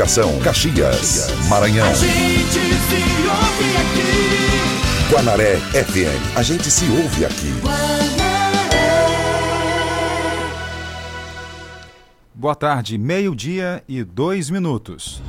[0.00, 1.86] Comunicação, Caxias, Maranhão.
[1.86, 2.94] A gente se
[3.28, 5.12] ouve aqui.
[5.12, 6.36] Guanaré FM.
[6.36, 7.52] A gente se ouve aqui.
[12.32, 15.22] Boa tarde, meio-dia e dois minutos.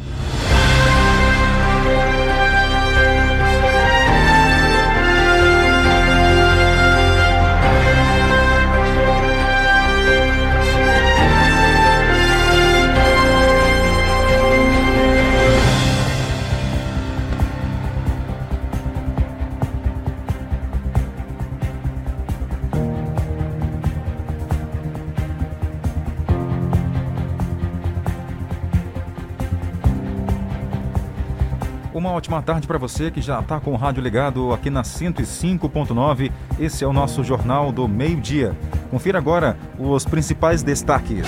[32.22, 36.32] Ótima tarde para você que já está com o rádio ligado aqui na 105.9.
[36.60, 38.56] Esse é o nosso Jornal do Meio-Dia.
[38.92, 41.26] Confira agora os principais destaques.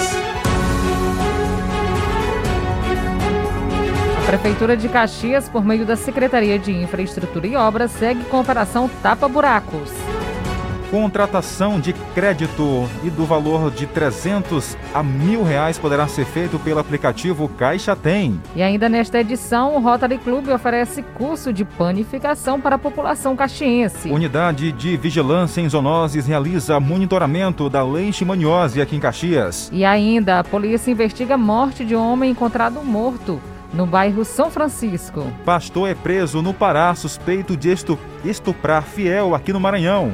[4.22, 8.42] A Prefeitura de Caxias, por meio da Secretaria de Infraestrutura e Obras, segue com a
[8.42, 10.03] Operação Tapa Buracos.
[10.94, 16.80] Contratação de crédito e do valor de 300 a mil reais poderá ser feito pelo
[16.80, 18.40] aplicativo Caixa Tem.
[18.56, 24.12] E ainda nesta edição, o Rotary Club oferece curso de panificação para a população caxiense.
[24.12, 29.72] Unidade de Vigilância em Zoonoses realiza monitoramento da leishmaniose aqui em Caxias.
[29.74, 33.42] E ainda, a polícia investiga a morte de um homem encontrado morto
[33.74, 35.26] no bairro São Francisco.
[35.44, 37.76] Pastor é preso no Pará suspeito de
[38.24, 40.14] estuprar fiel aqui no Maranhão.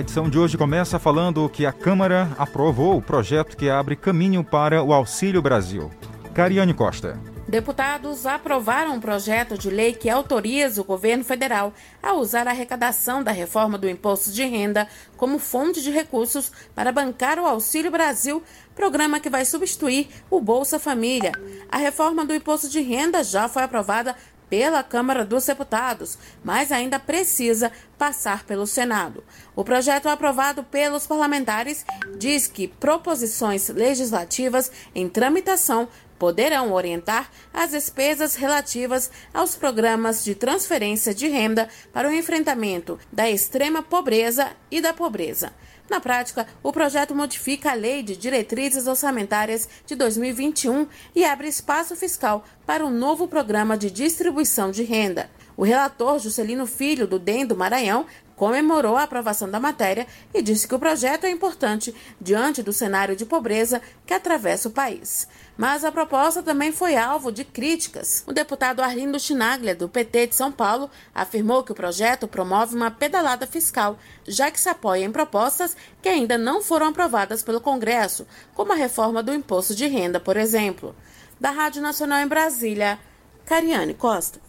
[0.00, 4.42] A edição de hoje começa falando que a Câmara aprovou o projeto que abre caminho
[4.42, 5.90] para o Auxílio Brasil.
[6.32, 7.20] Cariane Costa.
[7.46, 13.22] Deputados aprovaram um projeto de lei que autoriza o governo federal a usar a arrecadação
[13.22, 14.88] da reforma do imposto de renda
[15.18, 18.42] como fonte de recursos para bancar o Auxílio Brasil,
[18.74, 21.32] programa que vai substituir o Bolsa Família.
[21.68, 24.16] A reforma do imposto de renda já foi aprovada
[24.50, 29.22] pela Câmara dos Deputados, mas ainda precisa passar pelo Senado.
[29.54, 31.86] O projeto aprovado pelos parlamentares
[32.18, 35.88] diz que proposições legislativas em tramitação
[36.18, 43.30] poderão orientar as despesas relativas aos programas de transferência de renda para o enfrentamento da
[43.30, 45.50] extrema pobreza e da pobreza.
[45.90, 50.86] Na prática, o projeto modifica a Lei de Diretrizes Orçamentárias de 2021
[51.16, 55.28] e abre espaço fiscal para um novo programa de distribuição de renda.
[55.56, 58.06] O relator Juscelino Filho, do DEM do Maranhão,
[58.36, 63.16] comemorou a aprovação da matéria e disse que o projeto é importante diante do cenário
[63.16, 65.26] de pobreza que atravessa o país.
[65.56, 68.24] Mas a proposta também foi alvo de críticas.
[68.26, 72.90] O deputado Arlindo Chinaglia, do PT de São Paulo, afirmou que o projeto promove uma
[72.90, 78.26] pedalada fiscal, já que se apoia em propostas que ainda não foram aprovadas pelo Congresso,
[78.54, 80.94] como a reforma do imposto de renda, por exemplo.
[81.38, 82.98] Da Rádio Nacional em Brasília,
[83.44, 84.40] Cariane Costa.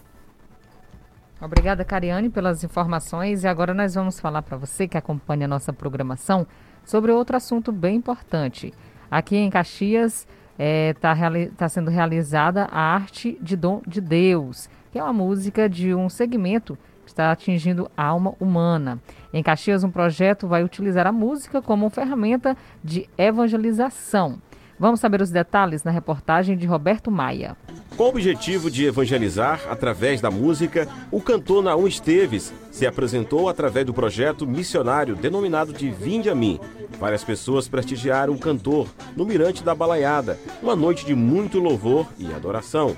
[1.42, 3.44] Obrigada, Cariane, pelas informações.
[3.44, 6.46] E agora nós vamos falar para você que acompanha a nossa programação
[6.86, 8.72] sobre outro assunto bem importante.
[9.10, 10.28] Aqui em Caxias,
[10.62, 15.12] está é, tá, tá sendo realizada a Arte de Dom de Deus, que é uma
[15.12, 19.00] música de um segmento que está atingindo a alma humana.
[19.34, 24.40] Em Caxias, um projeto vai utilizar a música como ferramenta de evangelização.
[24.78, 27.56] Vamos saber os detalhes na reportagem de Roberto Maia.
[27.96, 33.86] Com o objetivo de evangelizar através da música, o cantor Naum Esteves se apresentou através
[33.86, 36.60] do projeto missionário denominado de Vinde a Mim.
[37.00, 42.32] Várias pessoas prestigiaram o cantor no Mirante da Balaiada, uma noite de muito louvor e
[42.34, 42.96] adoração.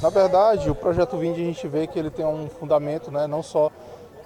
[0.00, 3.42] Na verdade, o projeto Vinde a gente vê que ele tem um fundamento, né, não
[3.42, 3.72] só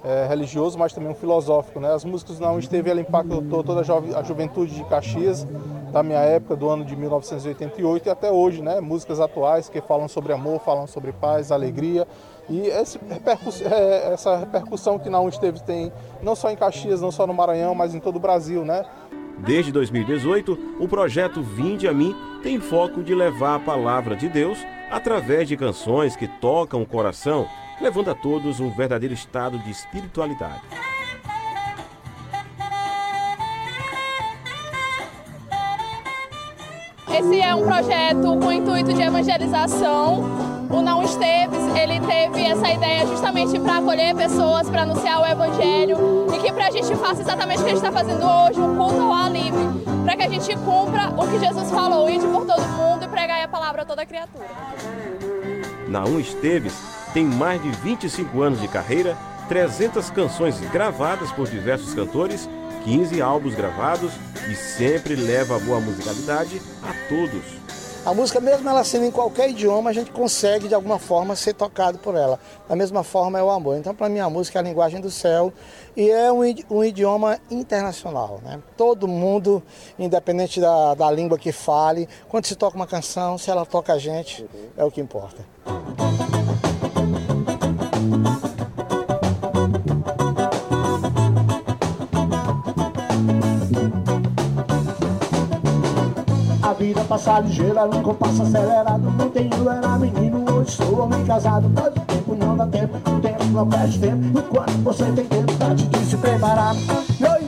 [0.05, 1.81] é, religioso, mas também um filosófico.
[1.81, 1.93] Né?
[1.93, 5.47] As músicas não esteve, ela impactou toda a, a juventude de Caxias,
[5.93, 8.79] da minha época, do ano de 1988 e até hoje, né?
[8.81, 12.07] Músicas atuais que falam sobre amor, falam sobre paz, alegria.
[12.49, 12.71] E
[13.09, 15.93] repercuss é, essa repercussão que não esteve tem,
[16.23, 18.85] não só em Caxias, não só no Maranhão, mas em todo o Brasil, né?
[19.39, 24.59] Desde 2018, o projeto Vinde a Mim tem foco de levar a palavra de Deus
[24.91, 27.47] através de canções que tocam o coração
[27.81, 30.63] levando a todos um verdadeiro estado de espiritualidade.
[37.11, 40.23] Esse é um projeto com intuito de evangelização.
[40.71, 46.27] O Não Esteves, ele teve essa ideia justamente para acolher pessoas, para anunciar o evangelho
[46.33, 48.77] e que para a gente faça exatamente o que a gente está fazendo hoje, um
[48.77, 49.67] culto ao ar livre,
[50.05, 53.43] para que a gente cumpra o que Jesus falou, ir por todo mundo e pregar
[53.43, 54.47] a palavra a toda criatura.
[55.89, 59.17] Naum Esteves tem mais de 25 anos de carreira,
[59.49, 62.49] 300 canções gravadas por diversos cantores
[62.85, 64.13] 15 álbuns gravados
[64.51, 67.59] e sempre leva a boa musicalidade a todos.
[68.07, 71.53] A música, mesmo ela sendo em qualquer idioma, a gente consegue de alguma forma ser
[71.53, 72.41] tocado por ela.
[72.67, 73.77] Da mesma forma é o amor.
[73.77, 75.53] Então, para mim, a música é a linguagem do céu
[75.95, 76.41] e é um,
[76.71, 78.41] um idioma internacional.
[78.43, 78.61] Né?
[78.77, 79.63] Todo mundo,
[79.99, 83.99] independente da, da língua que fale, quando se toca uma canção, se ela toca a
[83.99, 85.45] gente, é o que importa.
[97.09, 99.11] Passa ligeira num compasso acelerado.
[99.17, 101.71] Não tenho, era menino, hoje sou homem casado.
[101.75, 104.39] Todo tempo não dá tempo, o tempo não perde tempo.
[104.39, 106.75] Enquanto você tem tempo pra te se preparar.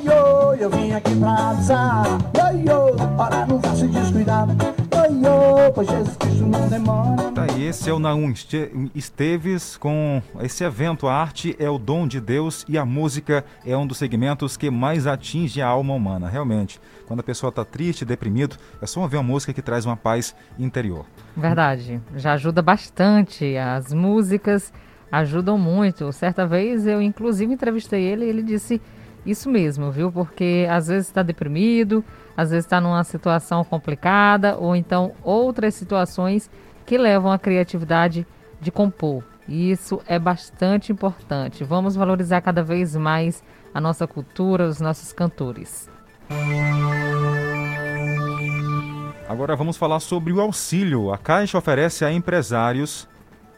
[0.02, 2.06] Yo, eu vim aqui pra avisar.
[2.34, 4.48] Yo, yo, para não se descuidar.
[5.10, 7.30] Yo, pois Jesus Cristo não demora.
[7.32, 8.32] Tá, e esse é o Naum
[8.94, 11.06] Esteves com esse evento.
[11.06, 14.70] A arte é o dom de Deus e a música é um dos segmentos que
[14.70, 16.80] mais atinge a alma humana, realmente
[17.10, 20.32] quando a pessoa está triste, deprimido, é só ouvir uma música que traz uma paz
[20.56, 21.04] interior.
[21.36, 23.56] Verdade, já ajuda bastante.
[23.56, 24.72] As músicas
[25.10, 26.12] ajudam muito.
[26.12, 28.80] Certa vez eu, inclusive, entrevistei ele e ele disse
[29.26, 30.12] isso mesmo, viu?
[30.12, 32.04] Porque às vezes está deprimido,
[32.36, 36.48] às vezes está numa situação complicada, ou então outras situações
[36.86, 38.24] que levam a criatividade
[38.60, 39.24] de compor.
[39.48, 41.64] E isso é bastante importante.
[41.64, 43.42] Vamos valorizar cada vez mais
[43.74, 45.90] a nossa cultura, os nossos cantores.
[49.29, 51.12] Agora vamos falar sobre o auxílio.
[51.12, 53.09] A Caixa oferece a empresários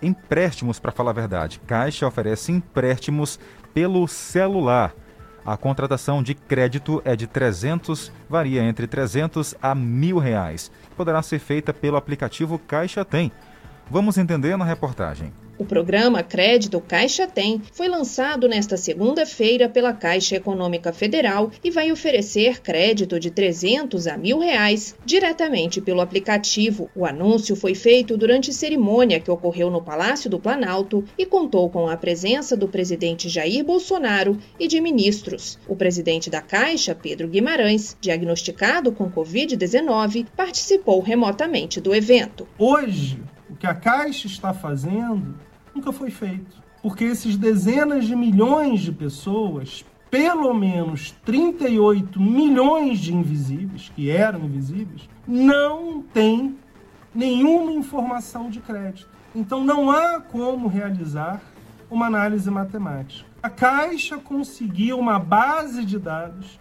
[0.03, 1.61] empréstimos, para falar a verdade.
[1.67, 3.39] Caixa oferece empréstimos
[3.73, 4.93] pelo celular.
[5.45, 10.71] A contratação de crédito é de 300, varia entre 300 a mil reais.
[10.97, 13.33] Poderá ser feita pelo aplicativo Caixa Tem.
[13.91, 15.33] Vamos entender na reportagem.
[15.59, 21.93] O programa Crédito Caixa Tem foi lançado nesta segunda-feira pela Caixa Econômica Federal e vai
[21.93, 26.91] oferecer crédito de 300 a mil reais diretamente pelo aplicativo.
[26.97, 31.87] O anúncio foi feito durante cerimônia que ocorreu no Palácio do Planalto e contou com
[31.87, 35.59] a presença do presidente Jair Bolsonaro e de ministros.
[35.69, 42.49] O presidente da Caixa, Pedro Guimarães, diagnosticado com Covid-19, participou remotamente do evento.
[42.59, 43.19] Hoje,
[43.53, 45.35] o que a Caixa está fazendo
[45.75, 46.57] nunca foi feito.
[46.83, 54.41] Porque esses dezenas de milhões de pessoas, pelo menos 38 milhões de invisíveis, que eram
[54.41, 56.57] invisíveis, não têm
[57.15, 59.09] nenhuma informação de crédito.
[59.35, 61.41] Então não há como realizar
[61.91, 63.29] uma análise matemática.
[63.43, 66.59] A Caixa conseguiu uma base de dados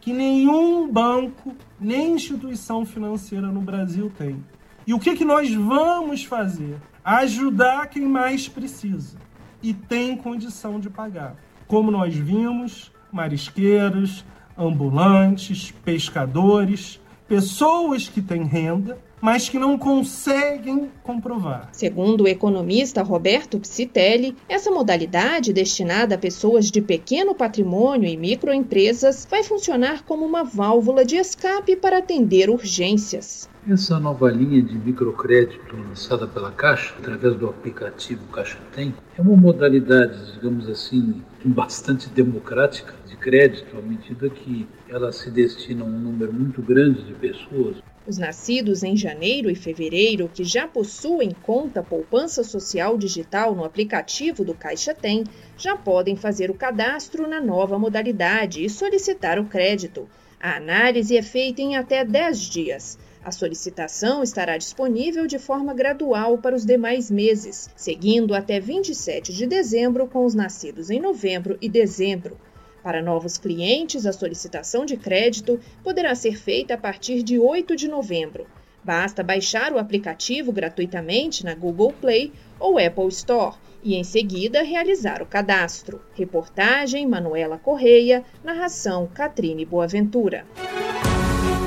[0.00, 4.44] que nenhum banco nem instituição financeira no Brasil tem.
[4.86, 6.76] E o que, que nós vamos fazer?
[7.04, 9.16] ajudar quem mais precisa
[9.62, 11.36] e tem condição de pagar.
[11.66, 14.24] Como nós vimos, marisqueiros,
[14.56, 21.68] ambulantes, pescadores, pessoas que têm renda, mas que não conseguem comprovar.
[21.72, 29.26] Segundo o economista Roberto Psitelli, essa modalidade destinada a pessoas de pequeno patrimônio e microempresas
[29.30, 33.48] vai funcionar como uma válvula de escape para atender urgências.
[33.70, 39.36] Essa nova linha de microcrédito lançada pela Caixa, através do aplicativo Caixa Tem, é uma
[39.36, 45.96] modalidade, digamos assim, bastante democrática de crédito, à medida que ela se destina a um
[45.96, 47.76] número muito grande de pessoas.
[48.04, 54.44] Os nascidos em janeiro e fevereiro que já possuem conta poupança social digital no aplicativo
[54.44, 55.22] do Caixa Tem
[55.56, 60.08] já podem fazer o cadastro na nova modalidade e solicitar o crédito.
[60.40, 62.98] A análise é feita em até 10 dias.
[63.24, 69.46] A solicitação estará disponível de forma gradual para os demais meses, seguindo até 27 de
[69.46, 72.36] dezembro com os nascidos em novembro e dezembro.
[72.82, 77.86] Para novos clientes, a solicitação de crédito poderá ser feita a partir de 8 de
[77.86, 78.44] novembro.
[78.82, 85.22] Basta baixar o aplicativo gratuitamente na Google Play ou Apple Store e, em seguida, realizar
[85.22, 86.02] o cadastro.
[86.14, 90.44] Reportagem Manuela Correia, narração Catrine Boaventura.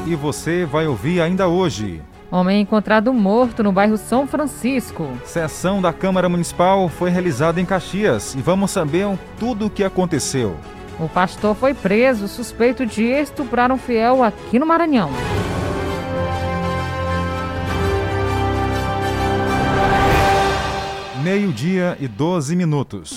[0.06, 2.02] E você vai ouvir ainda hoje.
[2.32, 5.10] Homem encontrado morto no bairro São Francisco.
[5.26, 9.08] Sessão da Câmara Municipal foi realizada em Caxias e vamos saber
[9.40, 10.56] tudo o que aconteceu.
[11.00, 15.10] O pastor foi preso suspeito de estuprar um fiel aqui no Maranhão.
[21.24, 23.16] Meio-dia e 12 minutos.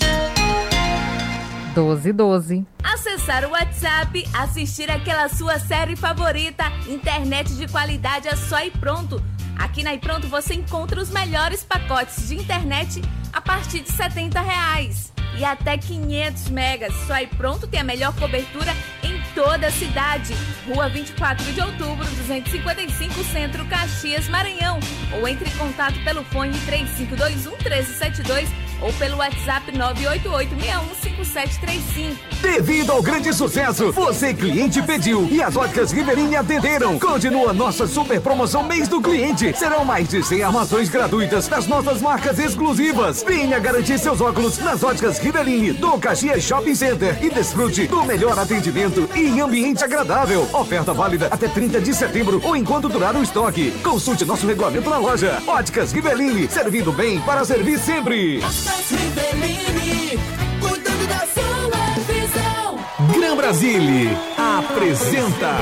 [1.78, 2.66] 12 12.
[2.82, 9.22] Acessar o WhatsApp, assistir aquela sua série favorita, internet de qualidade é só e pronto.
[9.56, 13.00] Aqui na iPronto você encontra os melhores pacotes de internet
[13.32, 16.92] a partir de 70 reais e até 500 megas.
[17.06, 20.34] Só aí pronto tem a melhor cobertura em toda a cidade.
[20.66, 24.80] Rua 24 de outubro, 255 Centro, Caxias, Maranhão.
[25.16, 32.16] Ou entre em contato pelo fone 3521 1372 ou pelo WhatsApp 988615735.
[32.40, 36.98] Devido ao grande sucesso, você cliente pediu e as óticas Ribeirinho atenderam.
[36.98, 39.52] Continua nossa super promoção mês do cliente.
[39.56, 43.24] Serão mais de 100 armações gratuitas das nossas marcas exclusivas.
[43.26, 48.38] Venha garantir seus óculos nas óticas Ribeirinho do Caxias Shopping Center e desfrute do melhor
[48.38, 50.48] atendimento e em ambiente agradável.
[50.52, 53.72] Oferta válida até 30 de setembro ou enquanto durar o estoque.
[53.82, 55.42] Consulte nosso regulamento na loja.
[55.46, 58.40] Óticas Ribeirinho, servindo bem para servir sempre.
[58.90, 60.18] Rivellini,
[60.60, 62.78] cuidando da sua visão.
[63.18, 65.56] Gran Brasile apresenta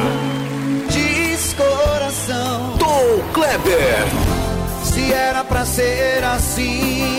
[0.88, 4.06] Diz coração, Tom Kleber.
[4.84, 7.15] se era pra ser assim.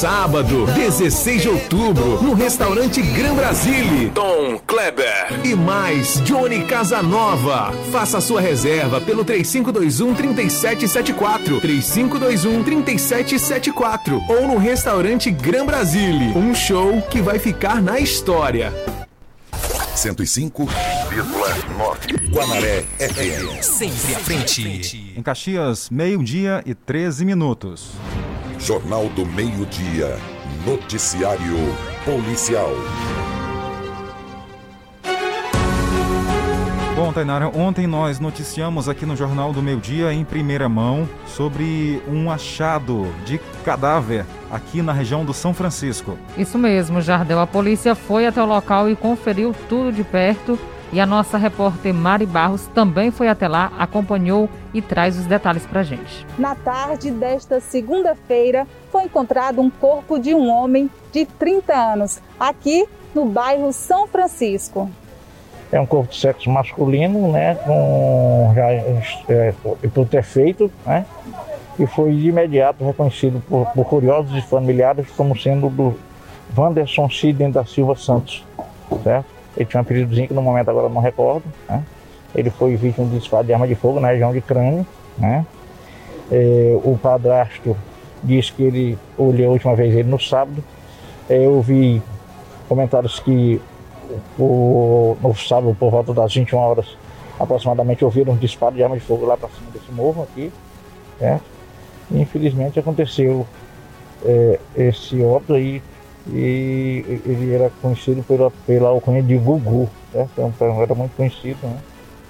[0.00, 4.10] Sábado, 16 de outubro, no restaurante Gran Brasile.
[4.14, 5.44] Tom Kleber.
[5.44, 7.70] E mais, Johnny Casanova.
[7.92, 11.60] Faça a sua reserva pelo 3521-3774.
[11.60, 14.22] 3521-3774.
[14.26, 16.32] Ou no restaurante Gran Brasile.
[16.34, 18.72] Um show que vai ficar na história.
[19.94, 23.62] 105,9 Guanaré FM.
[23.62, 25.12] Sempre à frente.
[25.14, 27.90] Em Caxias, meio-dia e 13 minutos.
[28.62, 30.18] Jornal do Meio-Dia.
[30.66, 31.56] Noticiário
[32.04, 32.70] Policial.
[36.94, 42.02] Bom, Tainara, ontem nós noticiamos aqui no Jornal do Meio Dia, em primeira mão, sobre
[42.06, 46.18] um achado de cadáver aqui na região do São Francisco.
[46.36, 47.40] Isso mesmo, Jardel.
[47.40, 50.58] A polícia foi até o local e conferiu tudo de perto.
[50.92, 55.66] E a nossa repórter Mari Barros também foi até lá, acompanhou e traz os detalhes
[55.66, 56.26] pra gente.
[56.38, 62.86] Na tarde desta segunda-feira, foi encontrado um corpo de um homem de 30 anos, aqui
[63.14, 64.90] no bairro São Francisco.
[65.72, 69.54] É um corpo de sexo masculino, né, com já é,
[69.94, 71.06] putrefeito, né,
[71.78, 75.96] e foi de imediato reconhecido por, por curiosos e familiares como sendo do
[76.56, 78.44] Wanderson Sidney da Silva Santos,
[79.04, 79.26] certo?
[79.56, 81.84] Ele tinha um apelidozinho que no momento agora eu não recordo, né?
[82.34, 84.86] Ele foi vítima de disparo de arma de fogo na região de crânio,
[85.18, 85.44] né?
[86.30, 87.76] É, o padrasto
[88.22, 90.62] disse que ele olhou a última vez ele no sábado.
[91.28, 92.00] É, eu vi
[92.68, 93.60] comentários que
[94.38, 96.96] o, no sábado, por volta das 21 horas,
[97.38, 100.52] aproximadamente, ouviram um disparo de arma de fogo lá para cima desse morro aqui.
[101.20, 101.40] Né?
[102.10, 103.46] E, infelizmente aconteceu
[104.24, 105.82] é, esse óbito aí
[106.28, 110.30] e ele era conhecido pela, pela alcunha de Gugu, certo?
[110.36, 111.78] Então, era muito conhecido, né?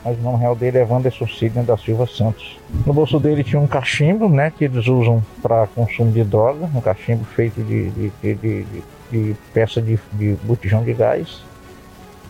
[0.05, 2.59] Mas o nome real dele é Wanderson Sidney da Silva Santos.
[2.87, 4.51] No bolso dele tinha um cachimbo, né?
[4.51, 9.37] Que eles usam para consumo de droga, um cachimbo feito de, de, de, de, de
[9.53, 11.43] peça de, de botijão de gás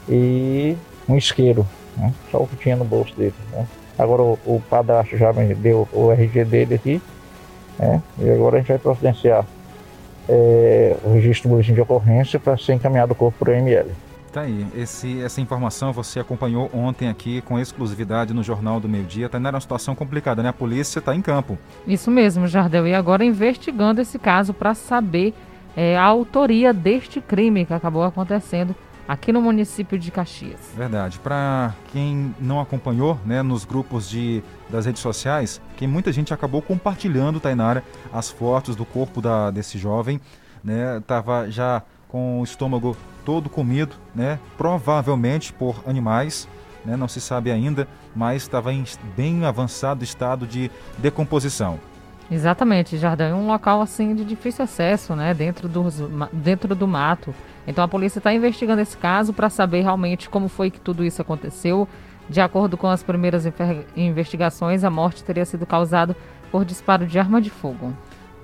[0.09, 0.77] e
[1.09, 1.65] um isqueiro,
[1.97, 2.13] né?
[2.31, 3.65] Só o que tinha no bolso dele, né?
[3.97, 7.01] Agora o, o padrasto já me deu o RG dele aqui,
[7.79, 8.03] né?
[8.19, 9.47] E agora a gente vai providenciar
[10.29, 13.91] é, o registro de ocorrência para ser encaminhado o corpo para o ML.
[14.33, 19.05] Tá aí, Esse, essa informação você acompanhou ontem aqui com exclusividade no Jornal do Meio
[19.05, 19.29] Dia.
[19.29, 20.51] Tá, não era uma situação complicada, né?
[20.51, 21.59] A polícia está em campo.
[21.85, 22.87] Isso mesmo, Jardel.
[22.87, 25.35] E agora investigando esse caso para saber
[25.77, 28.75] é, a autoria deste crime que acabou acontecendo
[29.09, 30.61] aqui no município de Caxias.
[30.77, 31.19] Verdade.
[31.19, 36.63] Para quem não acompanhou, né, nos grupos de, das redes sociais, que muita gente acabou
[36.63, 37.83] compartilhando, Tainara,
[38.13, 40.21] as fotos do corpo da, desse jovem,
[40.63, 46.49] né, tava já com o estômago todo comido, né, provavelmente por animais,
[46.85, 48.85] né, não se sabe ainda, mas estava em
[49.17, 51.79] bem avançado estado de decomposição.
[52.31, 53.25] Exatamente, Jardim.
[53.25, 55.35] É um local assim de difícil acesso, né?
[55.35, 56.01] Dentro, dos,
[56.33, 57.35] dentro do mato.
[57.67, 61.21] Então a polícia está investigando esse caso para saber realmente como foi que tudo isso
[61.21, 61.89] aconteceu.
[62.29, 63.45] De acordo com as primeiras
[63.97, 66.17] investigações, a morte teria sido causada
[66.53, 67.93] por disparo de arma de fogo.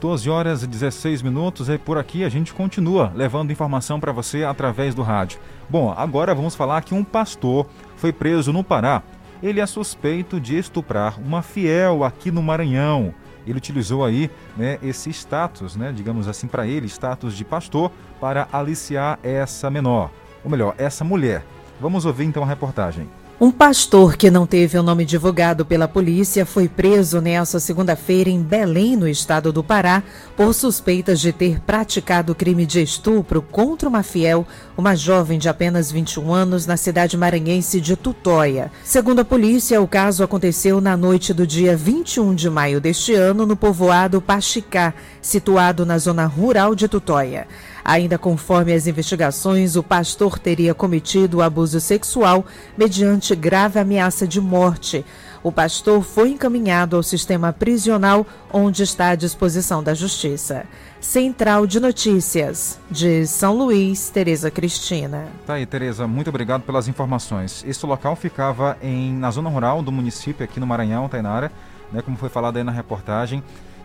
[0.00, 4.44] 12 horas e 16 minutos e por aqui a gente continua levando informação para você
[4.44, 5.38] através do rádio.
[5.70, 9.02] Bom, agora vamos falar que um pastor foi preso no Pará
[9.42, 13.14] Ele é suspeito de estuprar uma fiel aqui no Maranhão.
[13.46, 18.48] Ele utilizou aí né, esse status, né, digamos assim, para ele, status de pastor, para
[18.52, 20.10] aliciar essa menor,
[20.44, 21.44] ou melhor, essa mulher.
[21.80, 23.08] Vamos ouvir então a reportagem.
[23.38, 28.40] Um pastor que não teve o nome divulgado pela polícia foi preso nesta segunda-feira em
[28.40, 30.02] Belém, no estado do Pará,
[30.35, 35.93] por suspeitas de ter praticado crime de estupro contra uma fiel, uma jovem de apenas
[35.93, 38.73] 21 anos, na cidade maranhense de Tutóia.
[38.83, 43.45] Segundo a polícia, o caso aconteceu na noite do dia 21 de maio deste ano,
[43.45, 47.47] no povoado Pachicá, situado na zona rural de Tutóia.
[47.88, 52.45] Ainda conforme as investigações, o pastor teria cometido abuso sexual
[52.76, 55.05] mediante grave ameaça de morte.
[55.40, 60.66] O pastor foi encaminhado ao sistema prisional, onde está à disposição da Justiça.
[61.00, 65.28] Central de Notícias, de São Luís, Tereza Cristina.
[65.47, 67.64] Tá aí, Tereza, muito obrigado pelas informações.
[67.64, 71.52] Esse local ficava em, na zona rural do município, aqui no Maranhão, Tainara,
[71.93, 73.45] né, como foi falado aí na reportagem.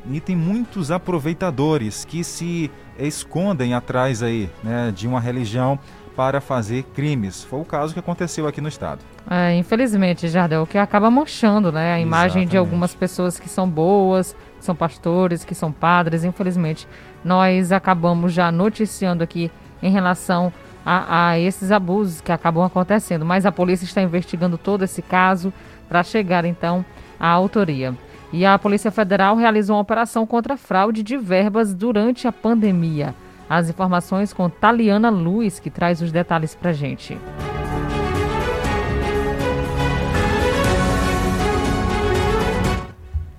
[0.09, 5.79] E tem muitos aproveitadores que se escondem atrás aí, né, de uma religião
[6.15, 7.43] para fazer crimes.
[7.43, 8.99] Foi o caso que aconteceu aqui no estado.
[9.29, 14.35] É, infelizmente, Jardel, que acaba manchando né, a imagem de algumas pessoas que são boas,
[14.59, 16.23] que são pastores, que são padres.
[16.23, 16.87] Infelizmente,
[17.23, 19.49] nós acabamos já noticiando aqui
[19.81, 20.51] em relação
[20.85, 23.25] a, a esses abusos que acabam acontecendo.
[23.25, 25.53] Mas a polícia está investigando todo esse caso
[25.87, 26.85] para chegar então
[27.19, 27.95] à autoria.
[28.33, 33.13] E a Polícia Federal realizou uma operação contra fraude de verbas durante a pandemia.
[33.49, 37.17] As informações com Taliana Luz, que traz os detalhes para gente.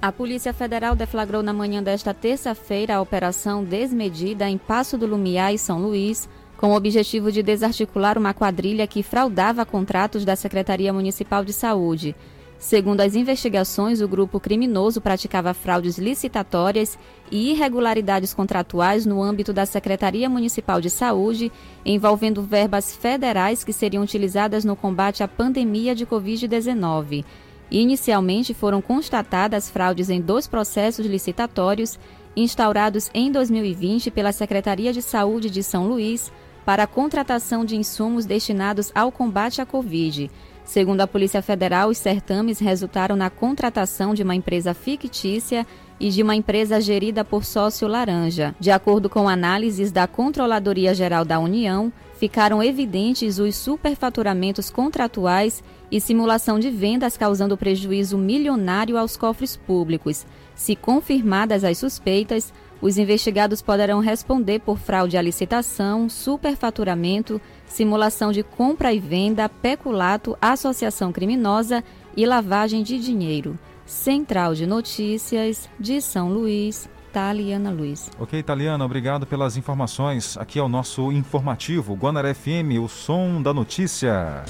[0.02, 5.54] A Polícia Federal deflagrou na manhã desta terça-feira a Operação Desmedida em Passo do Lumiar
[5.54, 10.92] e São Luís, com o objetivo de desarticular uma quadrilha que fraudava contratos da Secretaria
[10.92, 12.16] Municipal de Saúde.
[12.62, 16.97] Segundo as investigações, o grupo criminoso praticava fraudes licitatórias
[17.28, 21.50] e irregularidades contratuais no âmbito da Secretaria Municipal de Saúde,
[21.85, 27.25] envolvendo verbas federais que seriam utilizadas no combate à pandemia de Covid-19.
[27.68, 31.98] Inicialmente foram constatadas fraudes em dois processos licitatórios
[32.37, 36.31] instaurados em 2020 pela Secretaria de Saúde de São Luís
[36.64, 40.31] para a contratação de insumos destinados ao combate à Covid.
[40.72, 45.66] Segundo a Polícia Federal, os certames resultaram na contratação de uma empresa fictícia
[46.00, 48.54] e de uma empresa gerida por sócio laranja.
[48.58, 56.00] De acordo com análises da Controladoria Geral da União, ficaram evidentes os superfaturamentos contratuais e
[56.00, 60.24] simulação de vendas causando prejuízo milionário aos cofres públicos.
[60.54, 62.50] Se confirmadas as suspeitas,
[62.83, 70.37] os investigados poderão responder por fraude à licitação, superfaturamento, simulação de compra e venda, peculato,
[70.42, 71.85] associação criminosa
[72.16, 73.57] e lavagem de dinheiro.
[73.87, 78.11] Central de Notícias de São Luís, Taliana Luiz.
[78.18, 80.37] Ok, Taliana, obrigado pelas informações.
[80.37, 84.45] Aqui é o nosso informativo Guanaré FM, o som da notícia.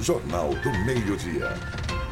[0.00, 1.54] Jornal do Meio-Dia.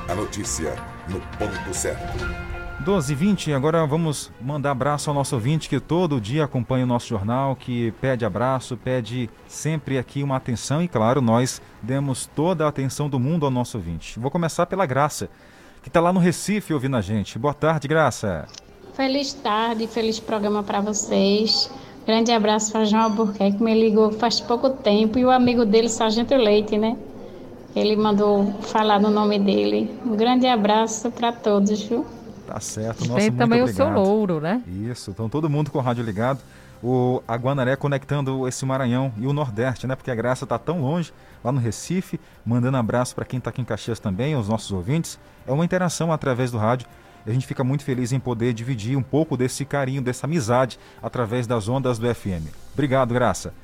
[0.09, 0.75] A notícia
[1.09, 2.52] no ponto certo.
[2.81, 6.89] 12 e 20 agora vamos mandar abraço ao nosso ouvinte que todo dia acompanha o
[6.89, 12.65] nosso jornal, que pede abraço, pede sempre aqui uma atenção e, claro, nós demos toda
[12.65, 14.19] a atenção do mundo ao nosso ouvinte.
[14.19, 15.29] Vou começar pela Graça,
[15.81, 17.39] que está lá no Recife ouvindo a gente.
[17.39, 18.49] Boa tarde, Graça.
[18.95, 21.71] Feliz tarde, feliz programa para vocês.
[22.05, 25.89] Grande abraço para João Albuquerque, que me ligou faz pouco tempo, e o amigo dele,
[25.89, 26.97] Sargento Leite, né?
[27.77, 29.89] Ele mandou falar no nome dele.
[30.05, 32.05] Um grande abraço para todos, viu?
[32.47, 33.07] Tá certo.
[33.07, 34.07] Nossa, Tem também muito o seu obrigado.
[34.07, 34.63] louro, né?
[34.67, 36.41] Isso, então todo mundo com o rádio ligado.
[36.83, 39.95] O, a Guanaré conectando esse Maranhão e o Nordeste, né?
[39.95, 41.13] Porque a Graça tá tão longe,
[41.45, 45.19] lá no Recife, mandando abraço para quem tá aqui em Caxias também, os nossos ouvintes.
[45.47, 46.89] É uma interação através do rádio.
[47.25, 51.47] A gente fica muito feliz em poder dividir um pouco desse carinho, dessa amizade através
[51.47, 52.51] das ondas do FM.
[52.73, 53.55] Obrigado, Graça.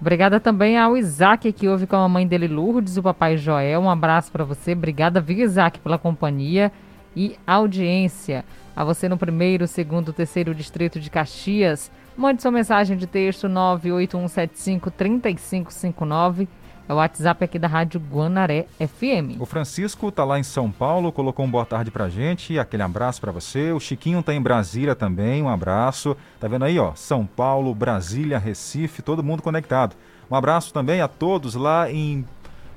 [0.00, 3.80] Obrigada também ao Isaac, que ouve com a mãe dele, Lourdes, o papai Joel.
[3.82, 4.72] Um abraço para você.
[4.72, 6.72] Obrigada, viu, Isaac, pela companhia
[7.14, 8.44] e audiência.
[8.76, 11.90] A você no primeiro, segundo, terceiro distrito de Caxias.
[12.16, 16.48] Mande sua mensagem de texto 981753559.
[16.86, 19.40] É o WhatsApp aqui da Rádio Guanaré FM.
[19.40, 23.22] O Francisco tá lá em São Paulo, colocou um boa tarde pra gente, aquele abraço
[23.22, 23.72] para você.
[23.72, 26.14] O Chiquinho tá em Brasília também, um abraço.
[26.38, 26.92] Tá vendo aí, ó?
[26.94, 29.96] São Paulo, Brasília, Recife, todo mundo conectado.
[30.30, 32.22] Um abraço também a todos lá em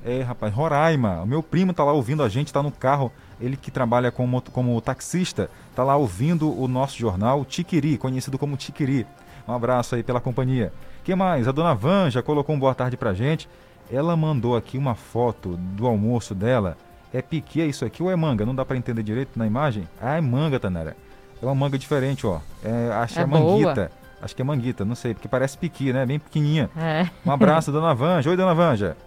[0.08, 1.22] é, rapaz, Roraima.
[1.22, 3.12] O meu primo tá lá ouvindo a gente, tá no carro.
[3.42, 8.56] Ele que trabalha como, como taxista, tá lá ouvindo o nosso jornal Tiquiri, conhecido como
[8.56, 9.06] Tiquiri.
[9.48, 10.72] Um abraço aí pela companhia.
[11.04, 11.48] que mais?
[11.48, 13.50] A dona Vanja colocou um boa tarde pra gente.
[13.92, 16.76] Ela mandou aqui uma foto do almoço dela
[17.14, 18.46] É piqui, é isso aqui ou é manga?
[18.46, 19.88] Não dá para entender direito na imagem?
[20.02, 20.96] Ah, é manga, Tanera.
[21.42, 22.40] É uma manga diferente, ó.
[22.64, 23.92] É, acho que é, é manguita.
[24.22, 26.06] Acho que é manguita, não sei, porque parece piqui, né?
[26.06, 26.70] Bem pequenininha.
[26.76, 27.08] É.
[27.26, 28.30] Um abraço, dona Vanja.
[28.30, 28.98] Oi, dona Vanja.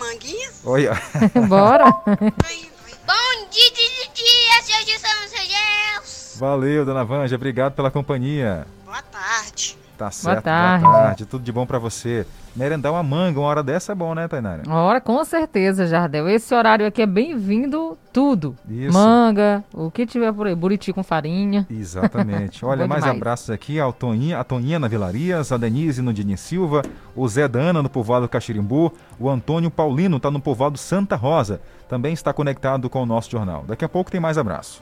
[0.00, 0.50] Manguinha?
[0.64, 0.88] Oi.
[1.46, 1.92] Bora.
[1.92, 6.36] Bom dia, dia, dia, seus de São Deus.
[6.38, 7.36] Valeu, dona Vanja.
[7.36, 8.66] Obrigado pela companhia.
[8.84, 9.79] Boa tarde.
[10.00, 10.36] Tá certo.
[10.36, 10.84] Boa tarde.
[10.84, 11.26] Boa tarde.
[11.26, 12.26] Tudo de bom para você.
[12.56, 14.62] Merendar uma manga, uma hora dessa é bom, né, Tainara?
[14.66, 16.26] Uma hora, com certeza, Jardel.
[16.26, 18.56] Esse horário aqui é bem-vindo tudo.
[18.66, 18.94] Isso.
[18.94, 21.66] Manga, o que tiver por aí, buriti com farinha.
[21.68, 22.64] Exatamente.
[22.64, 23.18] Olha, mais demais.
[23.18, 26.80] abraços aqui ao Toninha, a Toninha na Vilarias, a Denise no Dini Silva,
[27.14, 31.60] o Zé Dana no povoado Caxirimbu, o Antônio Paulino está no povoado Santa Rosa.
[31.90, 33.64] Também está conectado com o nosso jornal.
[33.68, 34.80] Daqui a pouco tem mais abraço.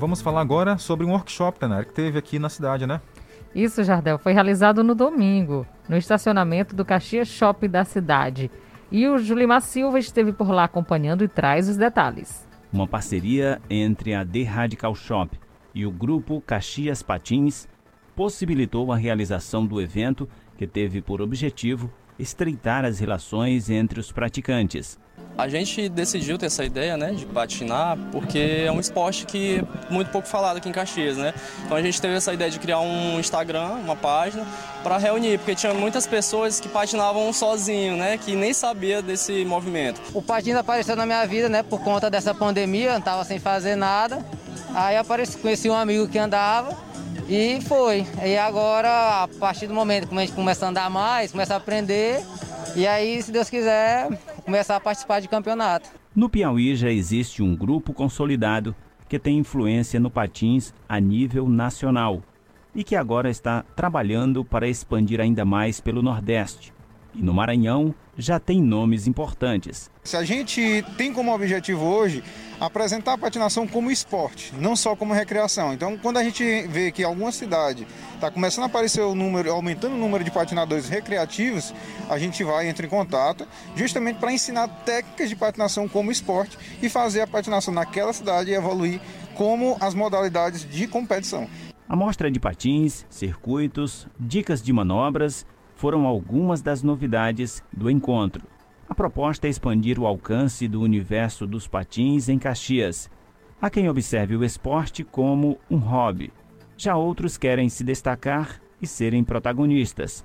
[0.00, 3.02] Vamos falar agora sobre um workshop, Tanar, que teve aqui na cidade, né?
[3.54, 8.50] Isso, Jardel, foi realizado no domingo, no estacionamento do Caxias Shopping da cidade.
[8.90, 12.48] E o Julimar Silva esteve por lá acompanhando e traz os detalhes.
[12.72, 15.38] Uma parceria entre a The Radical Shop
[15.74, 17.68] e o grupo Caxias Patins
[18.16, 24.98] possibilitou a realização do evento que teve por objetivo estreitar as relações entre os praticantes.
[25.38, 29.92] A gente decidiu ter essa ideia, né, de patinar, porque é um esporte que é
[29.92, 31.32] muito pouco falado aqui em Caxias, né?
[31.64, 34.46] Então a gente teve essa ideia de criar um Instagram, uma página,
[34.82, 40.00] para reunir, porque tinha muitas pessoas que patinavam sozinho, né, que nem sabia desse movimento.
[40.12, 43.76] O patins apareceu na minha vida, né, por conta dessa pandemia, não tava sem fazer
[43.76, 44.24] nada.
[44.74, 46.76] Aí apareci, conheci um amigo que andava
[47.28, 48.06] e foi.
[48.22, 51.56] E agora, a partir do momento que a gente começa a andar mais, começa a
[51.56, 52.22] aprender,
[52.76, 54.08] e aí, se Deus quiser,
[54.50, 55.88] começar a participar de campeonato.
[56.12, 58.74] No Piauí já existe um grupo consolidado
[59.08, 62.20] que tem influência no patins a nível nacional
[62.74, 66.72] e que agora está trabalhando para expandir ainda mais pelo Nordeste.
[67.14, 69.90] E no Maranhão já tem nomes importantes.
[70.04, 72.22] Se a gente tem como objetivo hoje
[72.60, 75.72] apresentar a patinação como esporte, não só como recreação.
[75.72, 79.94] Então, quando a gente vê que alguma cidade está começando a aparecer o número, aumentando
[79.94, 81.74] o número de patinadores recreativos,
[82.08, 86.88] a gente vai entra em contato justamente para ensinar técnicas de patinação como esporte e
[86.88, 89.00] fazer a patinação naquela cidade evoluir
[89.34, 91.48] como as modalidades de competição.
[91.88, 95.44] A mostra de patins, circuitos, dicas de manobras
[95.80, 98.46] foram algumas das novidades do encontro.
[98.86, 103.10] A proposta é expandir o alcance do universo dos patins em Caxias.
[103.58, 106.30] Há quem observe o esporte como um hobby.
[106.76, 110.22] Já outros querem se destacar e serem protagonistas.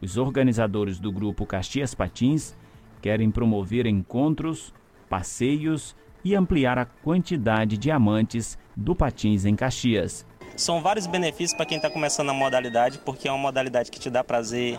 [0.00, 2.56] Os organizadores do grupo Caxias Patins
[3.02, 4.72] querem promover encontros,
[5.06, 10.26] passeios e ampliar a quantidade de amantes do patins em Caxias.
[10.56, 14.08] São vários benefícios para quem está começando a modalidade, porque é uma modalidade que te
[14.08, 14.78] dá prazer,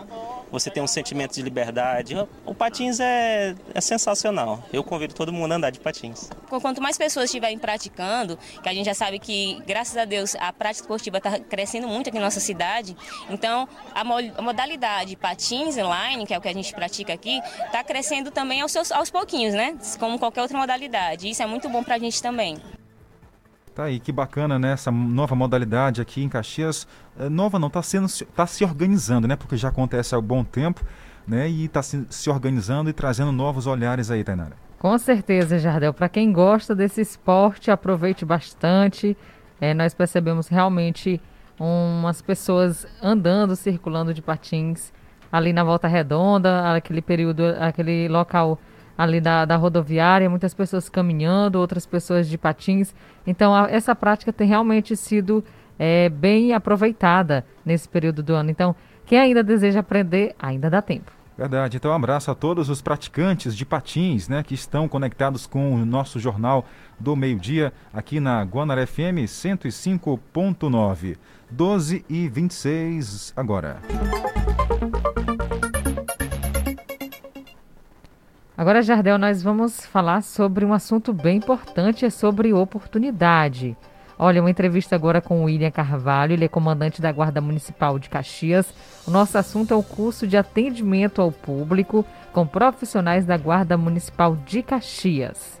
[0.50, 2.16] você tem um sentimento de liberdade.
[2.44, 4.62] O patins é, é sensacional.
[4.72, 6.30] Eu convido todo mundo a andar de patins.
[6.48, 10.52] Quanto mais pessoas estiverem praticando, que a gente já sabe que, graças a Deus, a
[10.52, 12.96] prática esportiva está crescendo muito aqui na nossa cidade,
[13.28, 14.04] então a,
[14.42, 18.72] modalidade patins online, que é o que a gente pratica aqui, está crescendo também aos,
[18.72, 19.76] seus, aos pouquinhos, né?
[19.98, 21.28] Como qualquer outra modalidade.
[21.28, 22.56] Isso é muito bom para a gente também.
[23.76, 24.72] Tá aí, que bacana, né?
[24.72, 26.88] Essa nova modalidade aqui em Caxias.
[27.20, 29.36] É, nova não, está sendo, tá se organizando, né?
[29.36, 30.82] Porque já acontece há um bom tempo,
[31.28, 31.46] né?
[31.46, 34.56] E está se, se organizando e trazendo novos olhares aí, Tainara.
[34.78, 35.92] Com certeza, Jardel.
[35.92, 39.14] Para quem gosta desse esporte, aproveite bastante.
[39.60, 41.20] É, nós percebemos realmente
[41.60, 44.90] umas pessoas andando, circulando de patins
[45.30, 48.58] ali na Volta Redonda, aquele período, aquele local
[48.96, 52.94] ali da, da rodoviária, muitas pessoas caminhando, outras pessoas de patins.
[53.26, 55.44] Então, a, essa prática tem realmente sido
[55.78, 58.50] é, bem aproveitada nesse período do ano.
[58.50, 61.12] Então, quem ainda deseja aprender, ainda dá tempo.
[61.36, 61.76] Verdade.
[61.76, 65.84] Então, um abraço a todos os praticantes de patins, né, que estão conectados com o
[65.84, 66.64] nosso jornal
[66.98, 71.16] do meio-dia aqui na Guanaré FM 105.9.
[71.50, 73.80] 12 e 26 agora.
[78.56, 83.76] Agora, Jardel, nós vamos falar sobre um assunto bem importante, é sobre oportunidade.
[84.18, 88.08] Olha, uma entrevista agora com o William Carvalho, ele é comandante da Guarda Municipal de
[88.08, 88.72] Caxias.
[89.06, 94.34] O nosso assunto é o curso de atendimento ao público com profissionais da Guarda Municipal
[94.46, 95.60] de Caxias.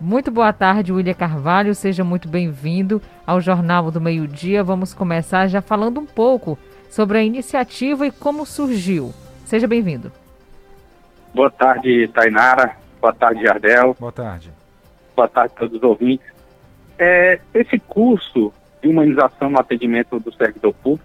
[0.00, 4.62] Muito boa tarde, William Carvalho, seja muito bem-vindo ao Jornal do Meio Dia.
[4.62, 6.56] Vamos começar já falando um pouco
[6.88, 9.12] sobre a iniciativa e como surgiu.
[9.44, 10.12] Seja bem-vindo.
[11.34, 12.76] Boa tarde, Tainara.
[13.00, 13.96] Boa tarde, Jardel.
[13.98, 14.52] Boa tarde.
[15.16, 16.26] Boa tarde a todos os ouvintes.
[16.96, 21.04] É, esse curso de humanização no atendimento do servidor público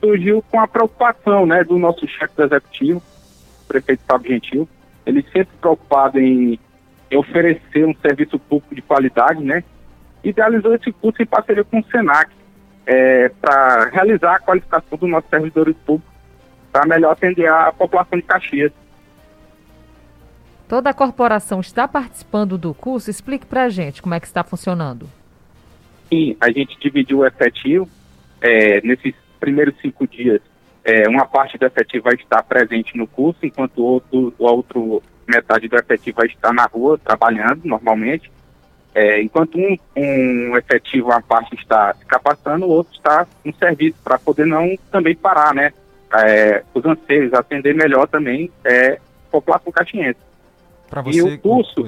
[0.00, 3.02] surgiu com a preocupação né, do nosso chefe do executivo,
[3.64, 4.68] o prefeito Fábio Gentil.
[5.04, 6.58] Ele sempre preocupado em,
[7.10, 9.64] em oferecer um serviço público de qualidade, né?
[10.22, 12.30] Idealizou esse curso em parceria com o SENAC
[12.86, 16.14] é, para realizar a qualificação dos nossos servidores públicos
[16.70, 18.72] para melhor atender a população de Caxias.
[20.68, 23.10] Toda a corporação está participando do curso?
[23.10, 25.08] Explique para a gente como é que está funcionando.
[26.08, 27.88] Sim, a gente dividiu o efetivo.
[28.40, 30.40] É, nesses primeiros cinco dias,
[30.84, 35.02] é, uma parte do efetivo vai estar presente no curso, enquanto o outro, o outro
[35.26, 38.30] metade do efetivo vai estar na rua trabalhando normalmente.
[38.94, 43.96] É, enquanto um, um efetivo, uma parte está se capacitando, o outro está no serviço,
[44.04, 45.72] para poder não também parar, né?
[46.12, 50.20] É, os anseios, atender melhor também é, a população caxiense.
[50.88, 51.86] Para você, e o curso,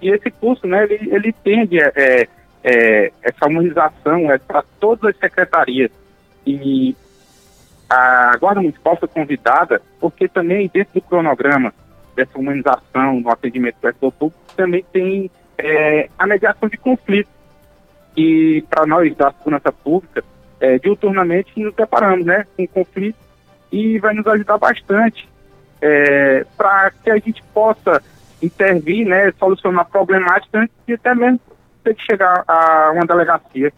[0.00, 2.28] e esse curso, né, ele, ele tende é,
[2.62, 5.90] é, essa harmonização é para todas as secretarias.
[6.46, 6.94] E
[7.88, 11.72] a Guarda Municipal foi convidada, porque também dentro do cronograma
[12.14, 17.32] dessa humanização no atendimento do setor público, também tem é, a mediação de conflitos.
[18.16, 20.22] E para nós da segurança pública,
[20.60, 23.20] é, diuturnamente nos preparamos né, com conflitos
[23.72, 25.28] e vai nos ajudar bastante
[25.80, 28.00] é, para que a gente possa
[28.44, 31.40] intervir, né, solucionar problemáticas de até mesmo
[31.82, 33.72] ter que chegar a uma delegacia.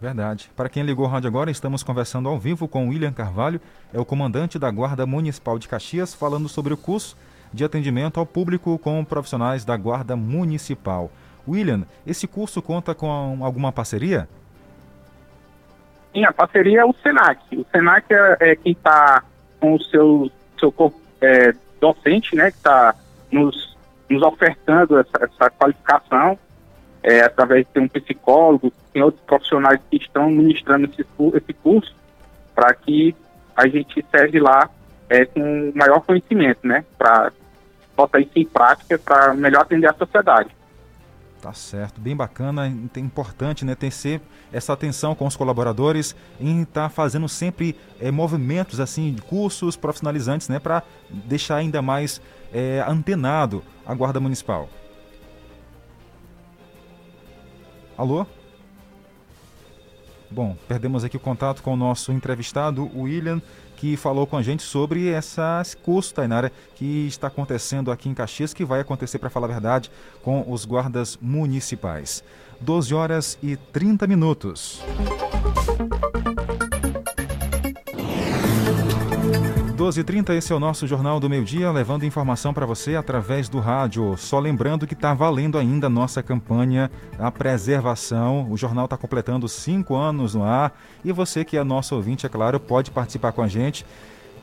[0.00, 0.50] Verdade.
[0.56, 3.60] Para quem ligou o rádio agora, estamos conversando ao vivo com William Carvalho,
[3.94, 7.16] é o comandante da Guarda Municipal de Caxias, falando sobre o curso
[7.52, 11.10] de atendimento ao público com profissionais da Guarda Municipal.
[11.46, 14.28] William, esse curso conta com alguma parceria?
[16.12, 17.56] Sim, a parceria é o SENAC.
[17.56, 19.22] O SENAC é, é quem está
[19.60, 22.94] com o seu, seu corpo é, docente, né, que está
[23.32, 23.76] nos,
[24.08, 26.38] nos ofertando essa, essa qualificação,
[27.02, 31.94] é, através de um psicólogo, tem outros profissionais que estão ministrando esse, esse curso,
[32.54, 33.16] para que
[33.56, 34.68] a gente serve lá
[35.08, 37.32] é, com maior conhecimento, né, para
[37.96, 40.50] botar isso em prática para melhor atender a sociedade.
[41.42, 43.90] Tá certo, bem bacana, é importante né, ter
[44.52, 50.48] essa atenção com os colaboradores em estar tá fazendo sempre é, movimentos assim cursos profissionalizantes
[50.48, 54.68] né, para deixar ainda mais é, antenado a Guarda Municipal.
[57.96, 58.26] Alô?
[60.30, 63.40] Bom, perdemos aqui o contato com o nosso entrevistado, William
[63.82, 68.14] que falou com a gente sobre essa, esse curso, Tainara, que está acontecendo aqui em
[68.14, 69.90] Caxias, que vai acontecer, para falar a verdade,
[70.22, 72.22] com os guardas municipais.
[72.60, 74.80] 12 horas e 30 minutos.
[79.82, 83.58] 12h30, esse é o nosso Jornal do Meio Dia, levando informação para você através do
[83.58, 84.16] rádio.
[84.16, 88.48] Só lembrando que está valendo ainda a nossa campanha A Preservação.
[88.48, 92.28] O jornal está completando cinco anos no ar e você que é nosso ouvinte, é
[92.28, 93.84] claro, pode participar com a gente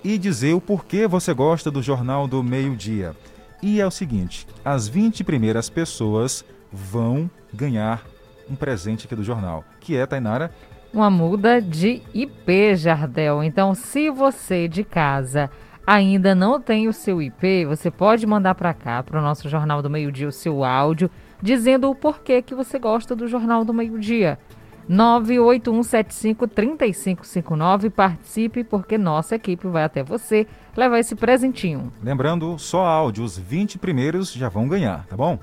[0.03, 3.15] e dizer o porquê você gosta do Jornal do Meio Dia.
[3.63, 8.03] E é o seguinte: as 20 primeiras pessoas vão ganhar
[8.49, 10.51] um presente aqui do jornal, que é, Tainara,
[10.93, 13.43] uma muda de IP, Jardel.
[13.43, 15.49] Então, se você de casa
[15.85, 19.81] ainda não tem o seu IP, você pode mandar para cá, para o nosso Jornal
[19.81, 21.09] do Meio Dia, o seu áudio,
[21.41, 24.37] dizendo o porquê que você gosta do Jornal do Meio Dia.
[24.89, 31.93] 981753559, participe porque nossa equipe vai até você levar esse presentinho.
[32.01, 35.37] Lembrando, só áudio, os 20 primeiros já vão ganhar, tá bom?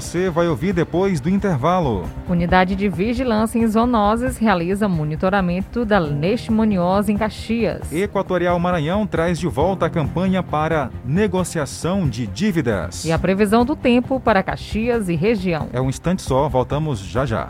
[0.00, 2.08] Você vai ouvir depois do intervalo.
[2.28, 7.92] Unidade de Vigilância em Zoonoses realiza monitoramento da leishmaniose em Caxias.
[7.92, 13.04] Equatorial Maranhão traz de volta a campanha para negociação de dívidas.
[13.04, 15.68] E a previsão do tempo para Caxias e região.
[15.72, 17.48] É um instante só, voltamos já já.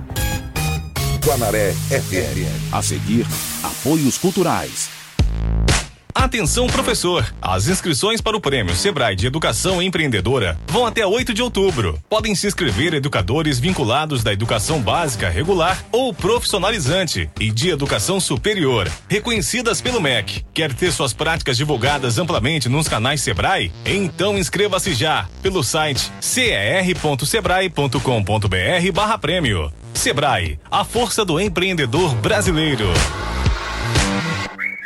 [1.22, 2.72] Guanaré FM.
[2.72, 3.26] A seguir,
[3.62, 4.88] apoios culturais.
[6.18, 7.32] Atenção, professor!
[7.40, 11.96] As inscrições para o Prêmio Sebrae de Educação Empreendedora vão até 8 de outubro.
[12.08, 18.90] Podem se inscrever educadores vinculados da educação básica regular ou profissionalizante e de educação superior,
[19.08, 20.44] reconhecidas pelo MEC.
[20.52, 23.70] Quer ter suas práticas divulgadas amplamente nos canais Sebrae?
[23.86, 29.72] Então inscreva-se já pelo site cer.sebrae.com.br/barra prêmio.
[29.94, 32.88] Sebrae, a força do empreendedor brasileiro.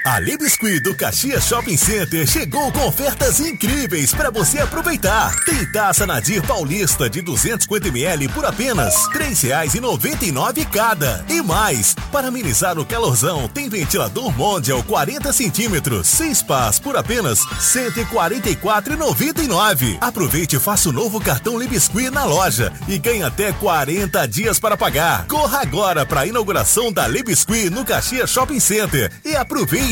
[0.04, 5.32] A Libiscuit do Caxias Shopping Center chegou com ofertas incríveis para você aproveitar.
[5.44, 11.24] Tem taça Nadir Paulista de 250ml por apenas R$ 3,99 cada.
[11.28, 17.44] E mais, para amenizar o calorzão, tem ventilador Mondial 40 centímetros, 6 pás por apenas
[17.44, 19.98] R$ 144,99.
[20.00, 24.76] Aproveite e faça o novo cartão Libiscuit na loja e ganhe até 40 dias para
[24.76, 25.28] pagar.
[25.28, 29.91] Corra agora para a inauguração da Libiscuit no Caxias Shopping Center e aproveite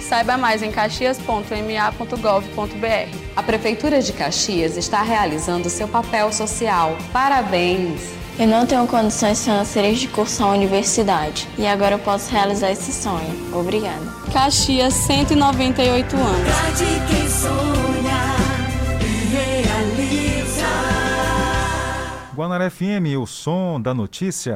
[0.00, 3.18] Saiba mais em caxias.ma.gov.br.
[3.34, 6.96] A Prefeitura de Caxias está realizando seu papel social.
[7.12, 8.14] Parabéns!
[8.38, 12.92] Eu não tenho condições financeiras de cursar a universidade e agora eu posso realizar esse
[12.92, 13.34] sonho.
[13.50, 14.04] Obrigada.
[14.30, 16.48] Caxias, 198 anos.
[17.08, 18.36] quem sonha
[19.00, 19.04] e
[19.34, 20.66] realiza.
[22.36, 24.54] Guanaré FM, o som da notícia.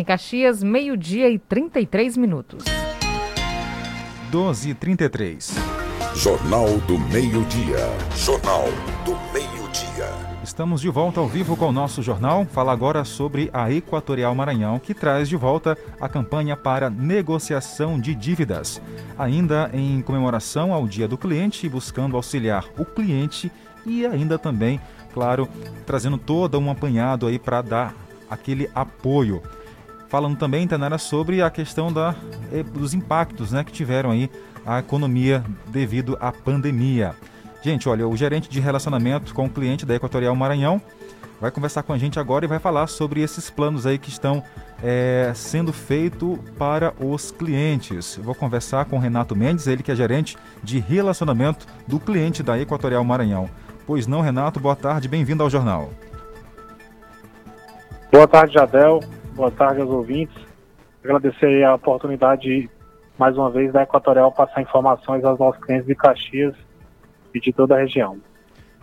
[0.00, 2.64] Em Caxias, meio-dia e 33 minutos.
[4.30, 5.54] 12 e 33.
[6.16, 7.76] Jornal do Meio-Dia.
[8.16, 8.64] Jornal
[9.04, 10.08] do Meio-Dia.
[10.42, 12.46] Estamos de volta ao vivo com o nosso jornal.
[12.46, 18.14] Fala agora sobre a Equatorial Maranhão, que traz de volta a campanha para negociação de
[18.14, 18.80] dívidas.
[19.18, 23.52] Ainda em comemoração ao Dia do Cliente, buscando auxiliar o cliente
[23.84, 24.80] e ainda também,
[25.12, 25.46] claro,
[25.84, 27.94] trazendo todo um apanhado aí para dar
[28.30, 29.42] aquele apoio
[30.10, 32.16] falando também, Tanara, sobre a questão da,
[32.52, 34.28] eh, dos impactos né, que tiveram aí
[34.66, 37.14] a economia devido à pandemia.
[37.62, 40.82] Gente, olha, o gerente de relacionamento com o cliente da Equatorial Maranhão
[41.40, 44.42] vai conversar com a gente agora e vai falar sobre esses planos aí que estão
[44.82, 48.16] é, sendo feitos para os clientes.
[48.16, 52.42] Eu vou conversar com o Renato Mendes, ele que é gerente de relacionamento do cliente
[52.42, 53.48] da Equatorial Maranhão.
[53.86, 55.90] Pois não, Renato, boa tarde, bem-vindo ao jornal.
[58.10, 59.00] Boa tarde, Jadel
[59.40, 60.36] boa tarde aos ouvintes.
[61.02, 62.68] Agradecer a oportunidade,
[63.16, 66.54] mais uma vez, da Equatorial passar informações aos nossos clientes de Caxias
[67.34, 68.18] e de toda a região.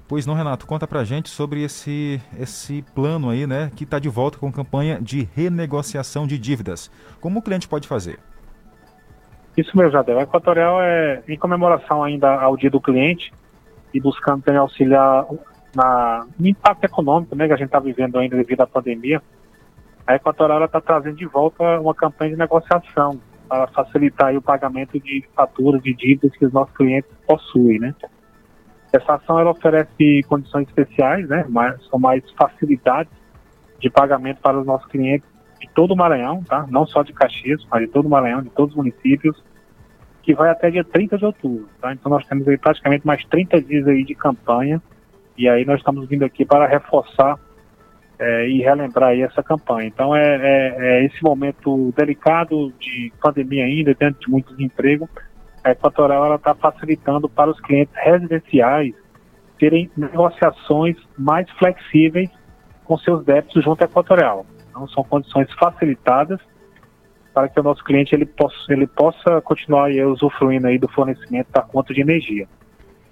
[0.07, 4.09] Pois não, Renato, conta pra gente sobre esse, esse plano aí, né, que está de
[4.09, 6.89] volta com campanha de renegociação de dívidas.
[7.21, 8.17] Como o cliente pode fazer?
[9.55, 10.17] Isso mesmo, Jadel.
[10.17, 13.31] A Equatorial é em comemoração ainda ao Dia do Cliente
[13.93, 15.27] e buscando também auxiliar
[15.75, 19.21] na, no impacto econômico né, que a gente está vivendo ainda devido à pandemia
[20.07, 25.23] a Equatorial está trazendo de volta uma campanha de negociação para facilitar o pagamento de
[25.35, 27.93] faturas, de dívidas que os nossos clientes possuem, né?
[28.93, 31.45] Essa ação ela oferece condições especiais, né?
[31.49, 33.11] Mais, são mais facilidades
[33.79, 35.27] de pagamento para os nossos clientes
[35.59, 36.65] de todo o Maranhão, tá?
[36.69, 39.43] Não só de Caxias, mas de todo o Maranhão, de todos os municípios,
[40.23, 41.91] que vai até dia 30 de outubro, tá?
[41.91, 44.81] Então nós temos aí praticamente mais 30 dias aí de campanha
[45.37, 47.37] e aí nós estamos vindo aqui para reforçar
[48.19, 49.87] é, e relembrar aí essa campanha.
[49.87, 55.09] Então é, é, é, esse momento delicado de pandemia ainda, dentro de muito desemprego,
[55.63, 58.93] a Equatorial está facilitando para os clientes residenciais
[59.59, 62.29] terem negociações mais flexíveis
[62.85, 64.45] com seus débitos junto à Equatorial.
[64.69, 66.39] Então são condições facilitadas
[67.33, 71.51] para que o nosso cliente ele possa, ele possa continuar aí, usufruindo aí do fornecimento
[71.51, 72.47] da conta de energia.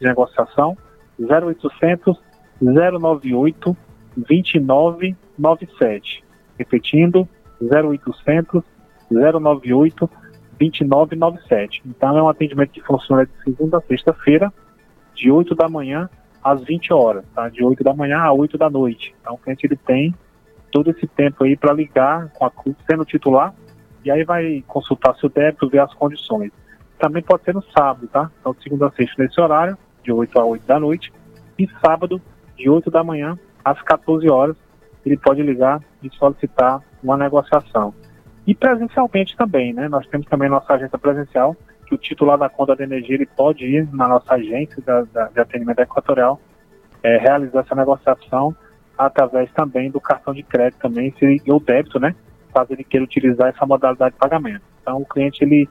[0.00, 0.76] de negociação,
[1.20, 2.20] 0800
[2.60, 3.76] 098
[4.16, 6.24] 2997.
[6.58, 7.28] Repetindo,
[7.60, 8.64] 0800
[9.12, 10.08] 098
[10.58, 11.82] 2997.
[11.86, 14.52] Então é um atendimento que funciona de segunda a sexta-feira,
[15.14, 16.08] de 8 da manhã
[16.42, 17.48] às 20 horas, tá?
[17.48, 19.14] De 8 da manhã a 8 da noite.
[19.20, 20.14] Então o cliente ele tem
[20.70, 22.52] todo esse tempo aí para ligar com a
[22.88, 23.54] sendo titular
[24.04, 26.50] e aí vai consultar seu débito, ver as condições.
[26.98, 28.30] Também pode ser no sábado, tá?
[28.40, 31.12] Então segunda a sexta nesse horário, de 8 a 8 da noite,
[31.58, 32.20] e sábado,
[32.56, 34.56] de 8 da manhã às 14 horas,
[35.04, 37.94] ele pode ligar e solicitar uma negociação.
[38.46, 39.88] E presencialmente também, né?
[39.88, 43.64] Nós temos também nossa agência presencial, que o titular da conta de energia ele pode
[43.64, 46.40] ir na nossa agência da, da, de atendimento equatorial,
[47.02, 48.54] é, realizar essa negociação
[48.98, 52.14] através também do cartão de crédito também, se, ou débito, né?
[52.52, 54.62] Caso ele queira utilizar essa modalidade de pagamento.
[54.80, 55.68] Então o cliente ele,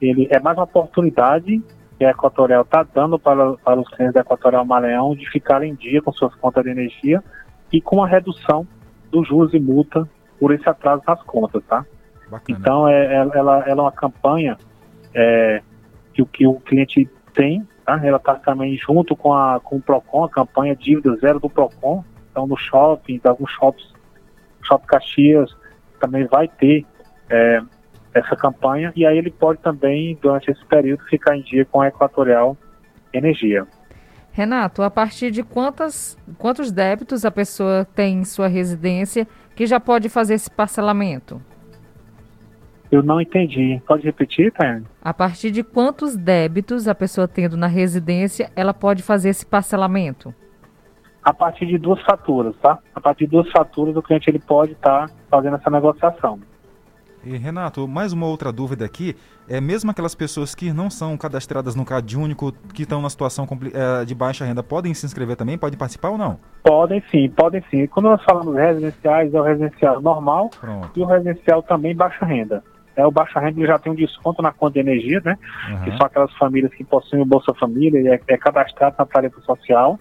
[0.00, 1.62] ele é mais uma oportunidade
[1.98, 5.74] que a Equatorial está dando para, para os clientes da Equatorial Maranhão de ficar em
[5.74, 7.22] dia com suas contas de energia
[7.72, 8.66] e com a redução
[9.10, 11.84] dos juros e multa por esse atraso nas contas, tá?
[12.30, 12.58] Bacana.
[12.58, 14.56] Então, é, é- ela, ela é uma campanha
[15.14, 15.62] é,
[16.12, 18.00] que, o- que o cliente tem, tá?
[18.04, 22.04] Ela está também junto com, a, com o PROCON, a campanha Dívida Zero do PROCON.
[22.30, 23.94] Então, no shopping, alguns shops,
[24.62, 25.56] Shopping Caxias,
[26.00, 26.84] também vai ter
[27.30, 27.60] é,
[28.12, 28.92] essa campanha.
[28.96, 32.56] E aí ele pode também, durante esse período, ficar em dia com a Equatorial
[33.12, 33.66] Energia.
[34.32, 39.80] Renato, a partir de quantas, quantos débitos a pessoa tem em sua residência que já
[39.80, 41.40] pode fazer esse parcelamento?
[42.90, 43.80] Eu não entendi.
[43.86, 44.86] Pode repetir, Tayane?
[45.02, 50.34] A partir de quantos débitos a pessoa tendo na residência, ela pode fazer esse parcelamento?
[51.22, 52.78] A partir de duas faturas, tá?
[52.94, 56.38] A partir de duas faturas, o cliente ele pode estar fazendo essa negociação.
[57.26, 59.16] E Renato, mais uma outra dúvida aqui,
[59.48, 63.48] é mesmo aquelas pessoas que não são cadastradas no CAD único, que estão na situação
[63.50, 65.58] eh, de baixa renda, podem se inscrever também?
[65.58, 66.38] Podem participar ou não?
[66.62, 67.88] Podem sim, podem sim.
[67.88, 70.50] Quando nós falamos residenciais, é o residencial normal
[70.94, 72.62] e o residencial também baixa renda.
[72.96, 75.36] É, o baixa renda já tem um desconto na conta de energia, né?
[75.84, 79.38] Que são aquelas famílias que possuem o Bolsa Família e é, é cadastrado na tarifa
[79.42, 80.00] social.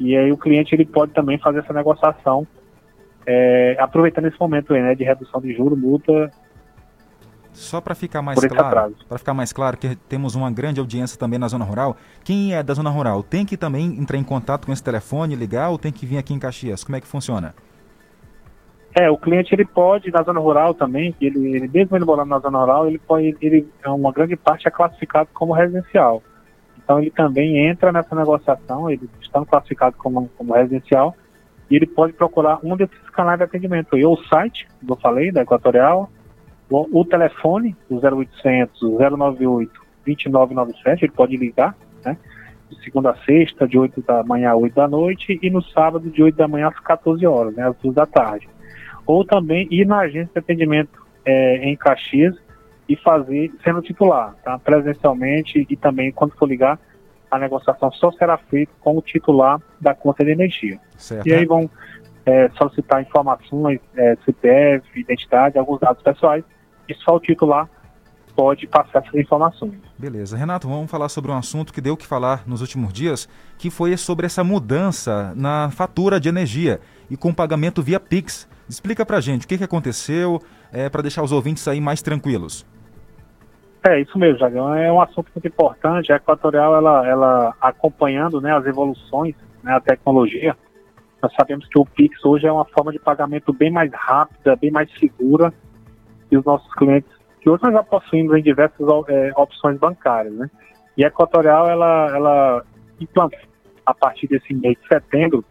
[0.00, 2.46] E aí o cliente ele pode também fazer essa negociação,
[3.24, 6.30] é, aproveitando esse momento aí, né, de redução de juros, multa.
[7.52, 11.38] Só para ficar mais claro, para ficar mais claro que temos uma grande audiência também
[11.38, 11.96] na zona rural.
[12.24, 15.70] Quem é da zona rural tem que também entrar em contato com esse telefone, ligar
[15.70, 16.84] ou tem que vir aqui em Caxias?
[16.84, 17.54] Como é que funciona?
[18.98, 22.40] É, o cliente ele pode, na zona rural também, ele, ele mesmo ele morando na
[22.40, 26.20] zona rural, ele pode, ele, é uma grande parte é classificado como residencial.
[26.76, 31.14] Então ele também entra nessa negociação, ele está classificado como, como residencial,
[31.70, 35.30] e ele pode procurar um desses canais de atendimento, ou o site, como eu falei,
[35.30, 36.10] da Equatorial,
[36.68, 42.16] o, o telefone, o 0800 098 2997, ele pode ligar, né?
[42.68, 46.10] De segunda a sexta, de 8 da manhã a 8 da noite, e no sábado,
[46.10, 47.62] de 8 da manhã às 14 horas, né?
[47.68, 48.48] Às 2 da tarde.
[49.08, 52.36] Ou também ir na agência de atendimento é, em Caxias
[52.86, 54.58] e fazer sendo titular, tá?
[54.58, 56.78] Presencialmente e também quando for ligar,
[57.30, 60.78] a negociação só será feita com o titular da conta de energia.
[60.96, 61.26] Certo.
[61.26, 61.70] E aí vão
[62.26, 66.44] é, solicitar informações, é, CPF, identidade, alguns dados pessoais,
[66.86, 67.68] e só o titular
[68.38, 69.74] pode passar essas informações.
[69.98, 70.36] Beleza.
[70.36, 73.28] Renato, vamos falar sobre um assunto que deu que falar nos últimos dias,
[73.58, 76.80] que foi sobre essa mudança na fatura de energia
[77.10, 78.48] e com pagamento via Pix.
[78.68, 80.40] Explica pra gente o que, que aconteceu,
[80.72, 82.66] é, para deixar os ouvintes aí mais tranquilos.
[83.86, 84.74] É, isso mesmo, Jagão.
[84.74, 86.12] É um assunto muito importante.
[86.12, 90.56] A Equatorial, ela, ela acompanhando né, as evoluções, né, a tecnologia,
[91.22, 94.70] nós sabemos que o Pix hoje é uma forma de pagamento bem mais rápida, bem
[94.70, 95.52] mais segura
[96.28, 97.10] que os nossos clientes,
[97.40, 100.50] que hoje nós já possuímos em diversas é, opções bancárias, né?
[100.96, 102.64] E a Equatorial, ela, ela
[103.00, 103.38] implantou,
[103.84, 105.44] a partir desse mês de setembro,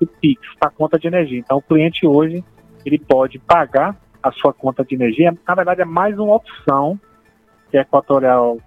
[0.00, 1.38] o Pix para conta de energia.
[1.38, 2.42] Então, o cliente hoje,
[2.84, 5.36] ele pode pagar a sua conta de energia.
[5.46, 6.98] Na verdade, é mais uma opção
[7.70, 8.58] que a Equatorial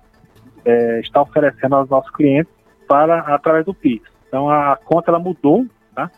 [0.66, 2.52] é, está oferecendo aos nossos clientes
[2.88, 4.10] para através do Pix.
[4.28, 6.10] Então a conta ela mudou, tá?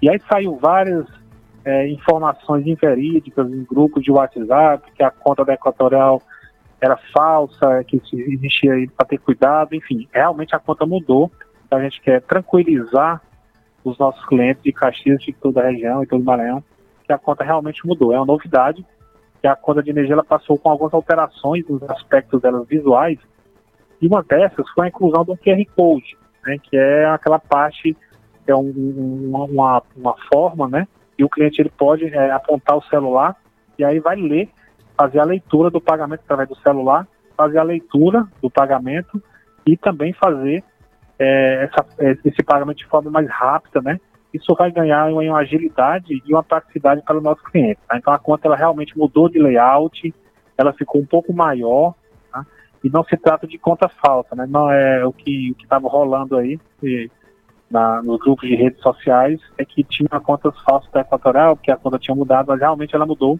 [0.00, 1.06] E aí saiu várias
[1.64, 6.22] é, informações inverídicas em grupos de WhatsApp que a conta da Equatorial
[6.80, 11.32] era falsa, que existia para ter cuidado, enfim, realmente a conta mudou.
[11.66, 13.22] Então a gente quer tranquilizar
[13.82, 16.62] os nossos clientes de Caxias, de toda a região e todo o Maranhão,
[17.04, 18.12] que a conta realmente mudou.
[18.12, 18.84] É uma novidade
[19.40, 23.18] que a conta de energia ela passou com algumas alterações nos aspectos delas visuais,
[24.00, 27.96] e uma dessas foi a inclusão do QR Code, né, que é aquela parte,
[28.46, 30.88] é um, uma, uma forma, né,
[31.18, 33.36] e o cliente ele pode é, apontar o celular
[33.78, 34.48] e aí vai ler,
[34.98, 39.22] fazer a leitura do pagamento através do celular, fazer a leitura do pagamento
[39.66, 40.62] e também fazer
[41.18, 41.86] é, essa,
[42.24, 44.00] esse pagamento de forma mais rápida, né?
[44.34, 47.78] Isso vai ganhar uma, uma agilidade e uma praticidade para o nosso cliente.
[47.88, 47.96] Tá?
[47.96, 50.12] Então a conta ela realmente mudou de layout,
[50.58, 51.94] ela ficou um pouco maior
[52.32, 52.44] tá?
[52.82, 54.44] e não se trata de conta falsa, né?
[54.48, 57.08] Não é o que estava rolando aí e,
[57.70, 61.76] na, nos grupos de redes sociais é que tinha contas falsas da Equatorial, porque a
[61.76, 63.38] conta tinha mudado, mas realmente ela mudou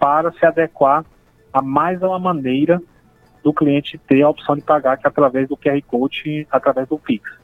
[0.00, 1.04] para se adequar
[1.52, 2.82] a mais uma maneira
[3.44, 6.98] do cliente ter a opção de pagar que é através do QR Code, através do
[6.98, 7.43] Pix.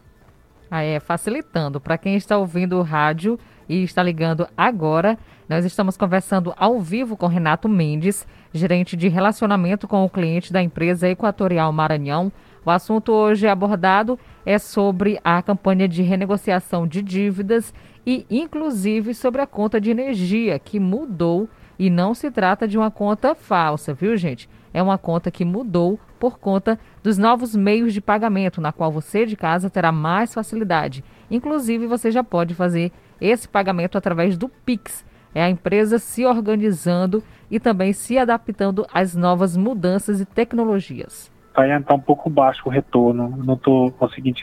[0.71, 1.81] Ah, é, facilitando.
[1.81, 5.19] Para quem está ouvindo o rádio e está ligando agora,
[5.49, 10.63] nós estamos conversando ao vivo com Renato Mendes, gerente de relacionamento com o cliente da
[10.63, 12.31] empresa Equatorial Maranhão.
[12.65, 14.17] O assunto hoje abordado
[14.47, 17.75] é sobre a campanha de renegociação de dívidas
[18.07, 21.49] e, inclusive, sobre a conta de energia, que mudou
[21.79, 24.49] e não se trata de uma conta falsa, viu, gente?
[24.73, 29.27] É uma conta que mudou por conta dos novos meios de pagamento, na qual você
[29.27, 31.03] de casa terá mais facilidade.
[31.31, 35.05] Inclusive, você já pode fazer esse pagamento através do Pix.
[35.35, 41.31] É a empresa se organizando e também se adaptando às novas mudanças e tecnologias.
[41.51, 44.41] Está um pouco baixo o retorno, não estou conseguindo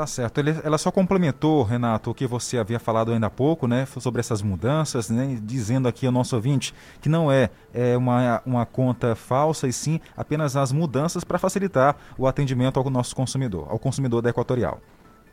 [0.00, 0.38] Tá certo.
[0.38, 4.20] Ele, ela só complementou, Renato, o que você havia falado ainda há pouco, né, sobre
[4.20, 6.72] essas mudanças, né, dizendo aqui ao nosso ouvinte
[7.02, 11.96] que não é, é uma, uma conta falsa e sim apenas as mudanças para facilitar
[12.16, 14.80] o atendimento ao nosso consumidor, ao consumidor da Equatorial.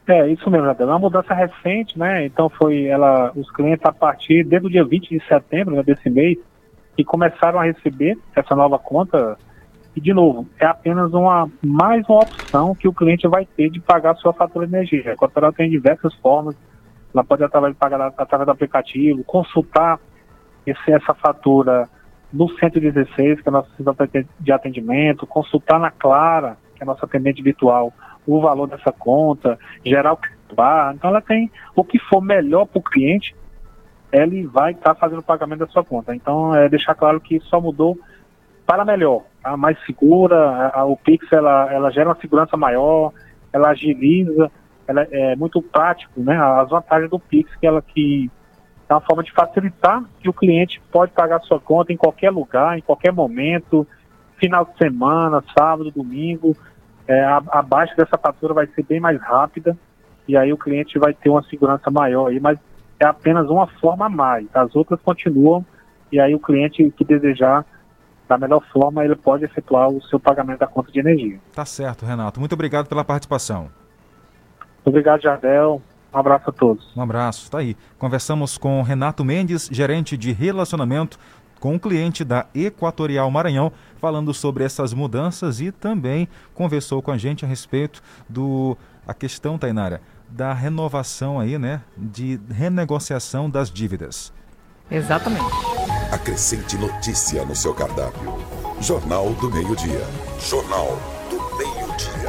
[0.05, 2.25] É, isso mesmo, É uma mudança recente, né?
[2.25, 6.09] Então foi ela, os clientes a partir desde o dia 20 de setembro né, desse
[6.09, 6.37] mês,
[6.97, 9.37] que começaram a receber essa nova conta
[9.97, 13.79] e, de novo, é apenas uma mais uma opção que o cliente vai ter de
[13.79, 15.09] pagar a sua fatura de energia.
[15.09, 16.55] A Equatorial tem diversas formas.
[17.11, 19.99] Ela pode através de pagar através do aplicativo, consultar
[20.67, 21.89] esse, essa fatura
[22.31, 23.95] no 116, que é a nossa central
[24.39, 27.91] de atendimento, consultar na Clara, que é a nossa atendente virtual,
[28.27, 30.19] o valor dessa conta, gerar o
[30.53, 30.93] bar.
[30.93, 33.35] Então ela tem o que for melhor para o cliente,
[34.11, 36.13] ele vai estar tá fazendo o pagamento da sua conta.
[36.13, 37.97] Então é deixar claro que só mudou
[38.67, 39.55] para melhor, tá?
[39.55, 43.13] mais segura, a, a, o Pix ela, ela gera uma segurança maior,
[43.53, 44.51] ela agiliza,
[44.85, 46.37] ela é muito prático, né?
[46.37, 48.29] As vantagens do Pix que ela que
[48.89, 52.77] é uma forma de facilitar que o cliente pode pagar sua conta em qualquer lugar,
[52.77, 53.87] em qualquer momento,
[54.37, 56.55] final de semana, sábado, domingo.
[57.07, 59.77] É, a, abaixo dessa fatura vai ser bem mais rápida
[60.27, 62.59] e aí o cliente vai ter uma segurança maior aí, mas
[62.99, 64.45] é apenas uma forma a mais.
[64.53, 65.65] As outras continuam
[66.11, 67.65] e aí o cliente que desejar
[68.27, 71.39] da melhor forma, ele pode efetuar o seu pagamento da conta de energia.
[71.53, 72.39] Tá certo, Renato.
[72.39, 73.69] Muito obrigado pela participação.
[74.83, 75.81] Obrigado, Jardel.
[76.13, 76.95] Um abraço a todos.
[76.95, 77.51] Um abraço.
[77.51, 77.75] Tá aí.
[77.97, 81.17] Conversamos com Renato Mendes, gerente de relacionamento
[81.59, 87.17] com o cliente da Equatorial Maranhão, falando sobre essas mudanças e também conversou com a
[87.17, 94.33] gente a respeito do a questão, Tainara, da renovação aí, né, de renegociação das dívidas.
[94.91, 95.76] Exatamente.
[96.11, 98.37] Acrescente notícia no seu cardápio.
[98.79, 100.07] Jornal do Meio-Dia.
[100.39, 100.97] Jornal
[101.29, 102.26] do Meio-Dia.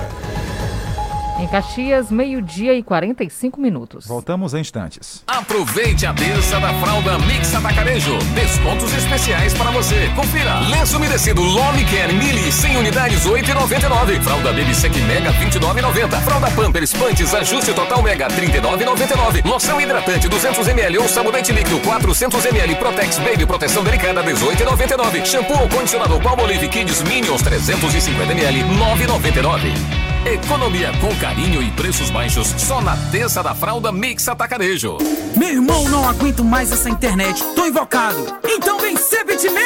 [1.39, 4.07] Em Caxias, meio-dia e 45 minutos.
[4.09, 5.23] Voltamos em instantes.
[5.25, 8.19] Aproveite a terça da fralda Mix Atacarejo.
[8.35, 10.11] Descontos especiais para você.
[10.17, 10.59] Confira.
[10.69, 14.21] Lenço umedecido Lome Care Mili 100 unidades 8,99.
[14.21, 16.21] Fralda Baby Sec Mega 29,90.
[16.23, 19.49] Fralda Pampers Pantes Ajuste Total Mega 39,99.
[19.49, 25.25] Loção hidratante 200 ml ou sabonete líquido 400 ml Protex Baby Proteção Delicada 18,99.
[25.25, 29.98] Shampoo ou condicionador Palmolive Kids Minions 350 ml 9,99.
[30.33, 34.99] Economia com carinho e preços baixos só na terça da fralda Mix Atacarejo.
[35.35, 37.43] Meu irmão, não aguento mais essa internet.
[37.55, 38.37] Tô invocado.
[38.45, 39.65] Então vem ser bitmail!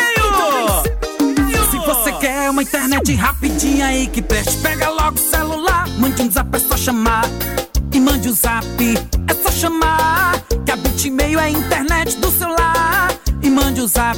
[1.19, 5.89] Então Se você quer uma internet rapidinha aí que preste, pega logo o celular.
[5.99, 7.25] Mande um zap, é só chamar.
[7.93, 8.65] E mande o um zap,
[9.27, 10.41] é só chamar.
[10.65, 13.13] Que a Bitmail é a internet do celular.
[13.43, 14.17] E mande o um zap,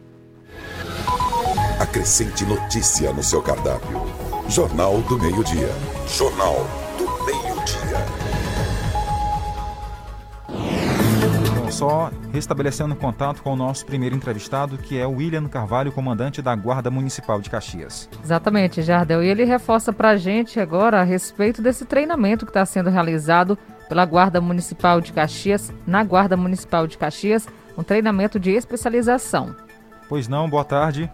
[1.79, 4.05] Acrescente notícia no seu cardápio.
[4.47, 5.71] Jornal do Meio-Dia.
[6.07, 6.84] Jornal
[11.75, 16.55] só restabelecendo contato com o nosso primeiro entrevistado, que é o William Carvalho, comandante da
[16.55, 18.09] Guarda Municipal de Caxias.
[18.23, 19.21] Exatamente, Jardel.
[19.21, 23.57] E ele reforça para a gente agora a respeito desse treinamento que está sendo realizado
[23.89, 27.45] pela Guarda Municipal de Caxias, na Guarda Municipal de Caxias,
[27.77, 29.53] um treinamento de especialização.
[30.07, 31.11] Pois não, boa tarde.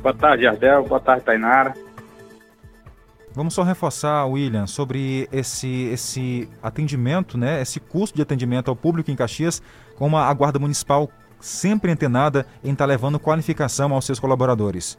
[0.00, 0.84] Boa tarde, Jardel.
[0.84, 1.74] Boa tarde, Tainara.
[3.38, 9.12] Vamos só reforçar, William, sobre esse, esse atendimento, né, esse custo de atendimento ao público
[9.12, 9.62] em Caxias,
[9.94, 11.08] como a Guarda Municipal
[11.38, 14.98] sempre antenada em estar tá levando qualificação aos seus colaboradores.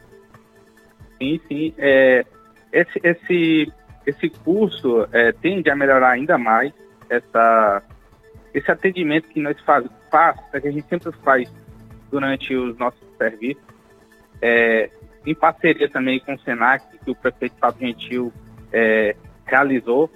[1.18, 1.74] Sim, sim.
[1.76, 2.24] É,
[2.72, 3.72] esse, esse
[4.06, 6.72] esse curso é, tende a melhorar ainda mais
[7.10, 7.82] essa,
[8.54, 11.52] esse atendimento que nós faz, faz, que a gente sempre faz
[12.10, 13.62] durante os nossos serviços,
[14.40, 14.88] é,
[15.26, 18.32] em parceria também com o SENAC, que o prefeito Fábio Gentil
[18.72, 19.14] é,
[19.44, 20.10] realizou,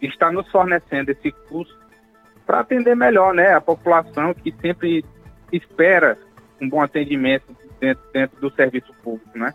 [0.00, 1.76] está nos fornecendo esse curso
[2.46, 5.04] para atender melhor né, a população que sempre
[5.52, 6.18] espera
[6.60, 9.54] um bom atendimento dentro, dentro do serviço público, né?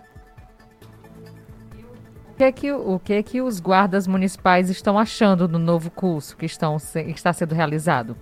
[2.40, 6.38] que é que, o que é que os guardas municipais estão achando do novo curso
[6.38, 8.16] que, estão, que está sendo realizado?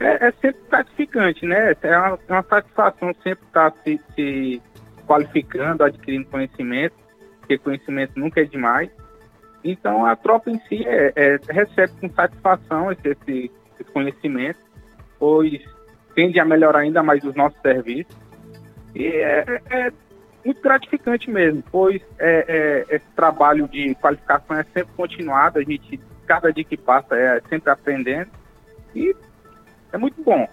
[0.00, 1.76] É, é sempre gratificante, né?
[1.80, 4.62] É uma, uma satisfação sempre estar se, se
[5.08, 6.94] qualificando, adquirindo conhecimento,
[7.40, 8.90] porque conhecimento nunca é demais.
[9.64, 13.50] Então a tropa em si é, é, recebe com satisfação esse, esse,
[13.80, 14.60] esse, conhecimento,
[15.18, 15.60] pois
[16.14, 18.14] tende a melhorar ainda mais os nossos serviços.
[18.94, 19.92] E é, é
[20.44, 22.44] muito gratificante mesmo, pois é,
[22.90, 27.40] é, esse trabalho de qualificação é sempre continuado, a gente, cada dia que passa, é
[27.48, 28.30] sempre aprendendo
[28.94, 29.14] e
[29.92, 30.46] é muito bom.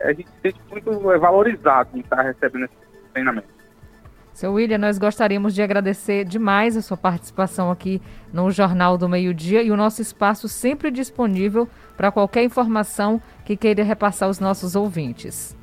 [0.00, 2.74] A gente se sente muito valorizado em estar recebendo esse
[3.12, 3.51] treinamento.
[4.32, 8.00] Seu William, nós gostaríamos de agradecer demais a sua participação aqui
[8.32, 13.56] no Jornal do Meio Dia e o nosso espaço sempre disponível para qualquer informação que
[13.56, 15.54] queira repassar aos nossos ouvintes.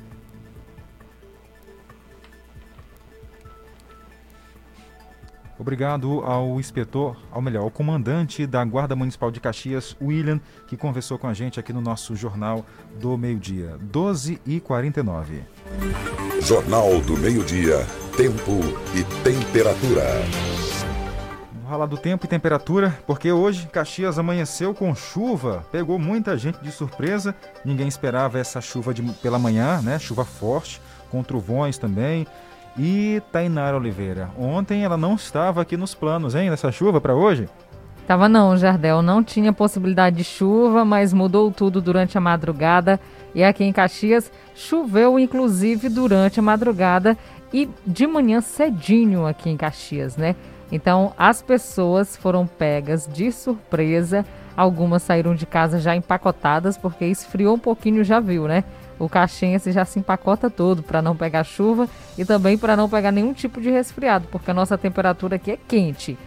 [5.60, 11.18] Obrigado ao inspetor, ao melhor, ao comandante da Guarda Municipal de Caxias, William, que conversou
[11.18, 12.64] com a gente aqui no nosso Jornal
[12.98, 13.76] do Meio-Dia.
[13.78, 15.42] 12 e 49.
[16.40, 17.86] Jornal do Meio-Dia.
[18.20, 18.60] Tempo
[18.94, 20.04] e temperatura.
[21.54, 25.64] Vamos falar do tempo e temperatura, porque hoje Caxias amanheceu com chuva.
[25.72, 27.34] Pegou muita gente de surpresa.
[27.64, 29.98] Ninguém esperava essa chuva de, pela manhã, né?
[29.98, 32.26] Chuva forte, com trovões também.
[32.78, 37.48] E Tainara Oliveira, ontem ela não estava aqui nos planos, hein, nessa chuva para hoje?
[38.06, 43.00] Tava não, Jardel, não tinha possibilidade de chuva, mas mudou tudo durante a madrugada.
[43.34, 47.16] E aqui em Caxias choveu inclusive durante a madrugada
[47.52, 50.36] e de manhã cedinho aqui em Caxias, né?
[50.72, 54.24] Então as pessoas foram pegas de surpresa.
[54.56, 58.64] Algumas saíram de casa já empacotadas porque esfriou um pouquinho, já viu, né?
[59.00, 63.10] o caxiense já se empacota todo para não pegar chuva e também para não pegar
[63.10, 66.18] nenhum tipo de resfriado, porque a nossa temperatura aqui é quente.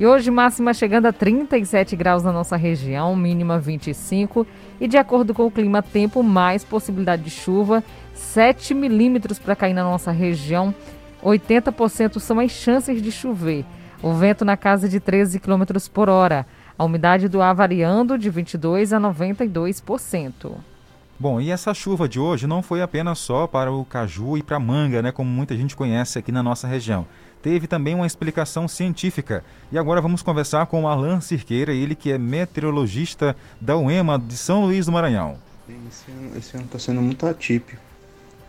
[0.00, 4.46] E hoje máxima chegando a 37 graus na nossa região, mínima 25
[4.80, 7.84] e de acordo com o clima tempo, mais possibilidade de chuva,
[8.14, 10.74] 7 milímetros para cair na nossa região,
[11.22, 13.62] 80% são as chances de chover.
[14.02, 16.46] O vento na casa de 13 km por hora.
[16.78, 20.69] A umidade do ar variando de 22 a 92%.
[21.20, 24.56] Bom, e essa chuva de hoje não foi apenas só para o caju e para
[24.56, 27.06] a manga, né, como muita gente conhece aqui na nossa região.
[27.42, 29.44] Teve também uma explicação científica.
[29.70, 34.34] E agora vamos conversar com o Alan Cirqueira, ele que é meteorologista da UEMA de
[34.34, 35.36] São Luís do Maranhão.
[36.34, 37.82] Esse ano está sendo muito atípico.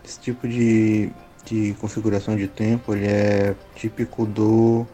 [0.02, 1.10] Esse tipo de,
[1.44, 4.86] de configuração de tempo ele é típico do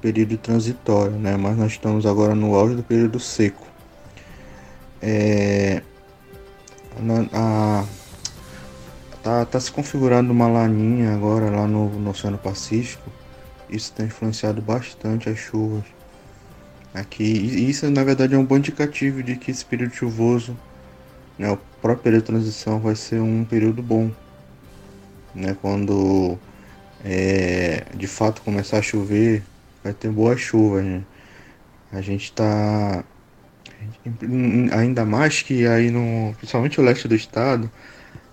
[0.00, 1.36] período transitório, né?
[1.36, 3.66] mas nós estamos agora no auge do período seco.
[5.02, 5.82] É,
[7.32, 7.84] a,
[9.22, 13.10] tá, tá se configurando uma laninha agora lá no, no Oceano Pacífico.
[13.68, 15.84] Isso tem influenciado bastante as chuvas
[16.92, 17.24] aqui.
[17.24, 20.56] E isso na verdade é um bom indicativo de que esse período chuvoso,
[21.38, 24.10] né, o próprio período de transição vai ser um período bom.
[25.34, 26.38] Né, quando
[27.04, 29.42] é, de fato começar a chover,
[29.82, 30.80] vai ter boa chuva.
[30.82, 31.02] Né?
[31.92, 33.04] A gente está
[34.72, 36.34] Ainda mais que aí no.
[36.34, 37.70] Principalmente o leste do estado,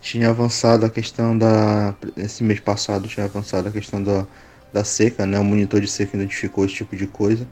[0.01, 1.95] tinha avançado a questão da.
[2.17, 4.25] Esse mês passado tinha avançado a questão da,
[4.73, 5.39] da seca, né?
[5.39, 7.47] O monitor de seca identificou esse tipo de coisa.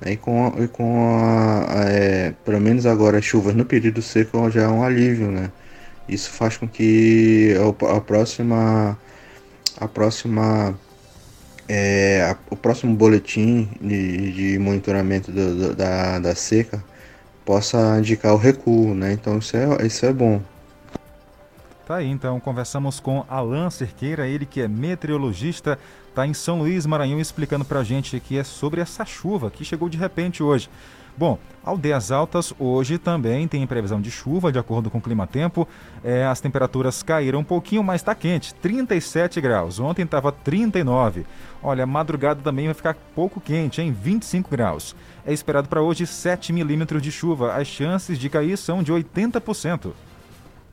[0.00, 0.12] Né?
[0.12, 4.62] E com, e com a é, pelo menos agora as chuvas no período seco já
[4.62, 5.50] é um alívio, né?
[6.08, 8.98] Isso faz com que a, a próxima.
[9.78, 10.78] A próxima.
[11.68, 16.84] É, a, o próximo boletim de, de monitoramento do, do, da, da seca
[17.44, 19.12] possa indicar o recuo, né?
[19.12, 20.40] Então isso é, isso é bom.
[21.86, 25.78] Tá aí, então conversamos com Alan Cerqueira, ele que é meteorologista,
[26.08, 29.66] está em São Luís, Maranhão, explicando para a gente que é sobre essa chuva que
[29.66, 30.70] chegou de repente hoje.
[31.16, 35.68] Bom, Aldeias Altas hoje também tem previsão de chuva, de acordo com o clima-tempo.
[36.02, 39.78] É, as temperaturas caíram um pouquinho, mas está quente, 37 graus.
[39.78, 41.26] Ontem estava 39.
[41.62, 44.96] Olha, madrugada também vai ficar pouco quente, em 25 graus.
[45.26, 47.54] É esperado para hoje 7 milímetros de chuva.
[47.54, 49.92] As chances de cair são de 80%.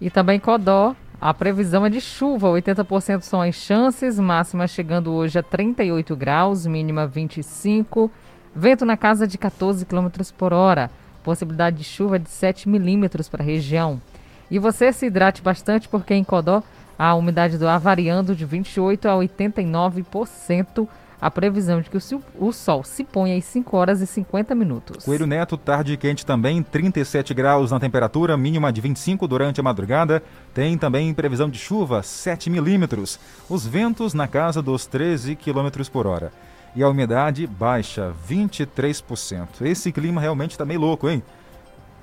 [0.02, 5.38] E também Codó, a previsão é de chuva, 80% são as chances, máxima chegando hoje
[5.38, 8.10] a 38 graus, mínima 25.
[8.56, 10.89] Vento na casa de 14 km por hora,
[11.24, 14.02] possibilidade de chuva de 7 milímetros para a região.
[14.49, 16.64] E você se hidrate bastante porque em Codó
[16.97, 20.88] a umidade do ar variando de 28 a 89%
[21.22, 21.97] a previsão de que
[22.39, 25.05] o, sol se põe às 5 horas e 50 minutos.
[25.05, 30.24] Coelho Neto, tarde quente também, 37 graus na temperatura, mínima de 25 durante a madrugada.
[30.51, 33.19] Tem também previsão de chuva, 7 milímetros.
[33.47, 36.34] Os ventos na casa dos 13 quilômetros por hora.
[36.76, 39.61] E a umidade baixa, 23%.
[39.61, 41.22] Esse clima realmente está meio louco, hein?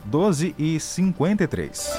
[0.05, 1.99] 12 e 53.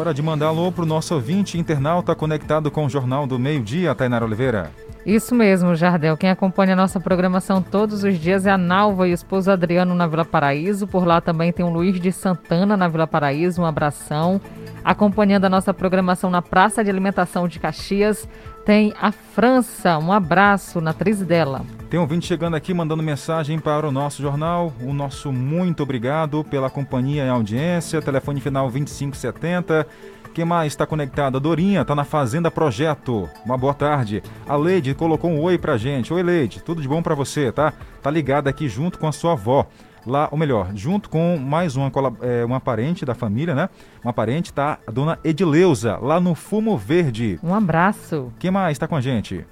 [0.00, 3.62] Hora de mandar alô para o nosso ouvinte internauta conectado com o Jornal do Meio
[3.62, 4.70] Dia, Tainara Oliveira.
[5.04, 6.16] Isso mesmo, Jardel.
[6.16, 9.94] Quem acompanha a nossa programação todos os dias é a Nalva e o esposo Adriano
[9.94, 10.86] na Vila Paraíso.
[10.86, 13.60] Por lá também tem o Luiz de Santana na Vila Paraíso.
[13.60, 14.40] Um abração.
[14.82, 18.26] Acompanhando a nossa programação na Praça de Alimentação de Caxias,
[18.64, 19.98] tem a França.
[19.98, 21.64] Um abraço na atriz dela.
[21.88, 24.72] Tem um ouvinte chegando aqui mandando mensagem para o nosso jornal.
[24.80, 28.00] O nosso muito obrigado pela companhia e audiência.
[28.00, 29.86] Telefone final 2570.
[30.32, 31.36] Quem mais está conectado?
[31.36, 33.28] A Dorinha está na Fazenda Projeto.
[33.44, 34.22] Uma boa tarde.
[34.48, 36.12] A Leide colocou um oi pra gente.
[36.12, 36.62] Oi, Leide.
[36.62, 37.72] Tudo de bom para você, tá?
[38.00, 39.66] Tá ligada aqui junto com a sua avó
[40.06, 41.90] lá, ou melhor, junto com mais uma,
[42.22, 43.68] é, uma parente da família, né?
[44.02, 44.78] Uma parente, tá?
[44.86, 47.38] A dona Edileuza, lá no Fumo Verde.
[47.42, 48.32] Um abraço.
[48.38, 49.44] Quem mais está com a gente?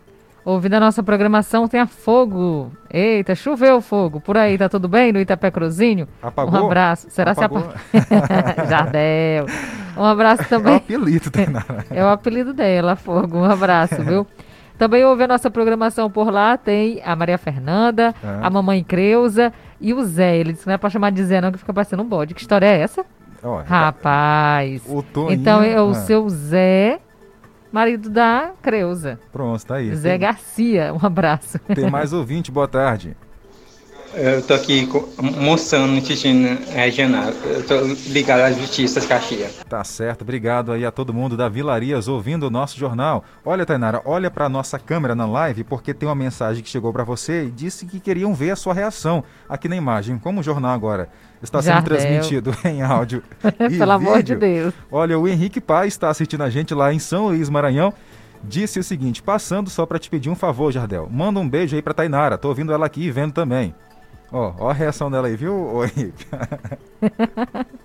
[0.45, 2.73] Ouvindo a nossa programação, tem a Fogo.
[2.91, 4.19] Eita, choveu fogo.
[4.19, 6.09] Por aí, tá tudo bem no Itapé Cruzinho?
[6.23, 6.63] Apagou?
[6.63, 7.07] Um abraço.
[7.11, 7.61] Será Apagou?
[7.91, 8.65] se apagou?
[8.67, 9.45] Jardel.
[9.95, 10.73] Um abraço também.
[10.73, 11.65] É o apelido, dela.
[11.91, 13.39] É o apelido dela, Fogo.
[13.39, 14.27] Um abraço, viu?
[14.79, 18.39] Também ouve a nossa programação por lá, tem a Maria Fernanda, é.
[18.41, 20.37] a mamãe Creuza e o Zé.
[20.37, 22.33] Ele disse que não é pra chamar de Zé, não, que fica parecendo um bode.
[22.33, 23.05] Que história é essa?
[23.43, 24.83] Oh, Rapaz.
[24.87, 25.95] O Toninho, então é o ah.
[25.95, 27.01] seu Zé,
[27.73, 29.19] marido da Creuza.
[29.33, 29.93] Pronto, tá aí.
[29.97, 30.21] Zé tem...
[30.21, 31.59] Garcia, um abraço.
[31.75, 33.17] Tem mais ouvinte, boa tarde.
[34.15, 34.89] Eu tô aqui
[35.21, 37.31] mostrando no Ticino Regional.
[37.45, 37.81] Eu tô
[38.11, 39.57] ligado às justiças Caxias.
[39.69, 43.25] Tá certo, obrigado aí a todo mundo da Vilarias ouvindo o nosso jornal.
[43.45, 47.05] Olha, Tainara, olha para nossa câmera na live porque tem uma mensagem que chegou para
[47.05, 50.19] você e disse que queriam ver a sua reação aqui na imagem.
[50.19, 51.09] Como o jornal agora
[51.43, 51.97] está sendo Jardel.
[51.99, 53.23] transmitido em áudio.
[53.59, 53.93] Pelo vídeo.
[53.93, 54.75] amor de Deus.
[54.91, 57.93] Olha, o Henrique Paz está assistindo a gente lá em São Luís, Maranhão
[58.43, 61.09] disse o seguinte: passando só para te pedir um favor, Jardel.
[61.11, 62.39] Manda um beijo aí para Tainara.
[62.39, 63.75] Tô ouvindo ela aqui e vendo também.
[64.33, 66.27] Ó, ó a reação dela aí, viu, ô Henrique?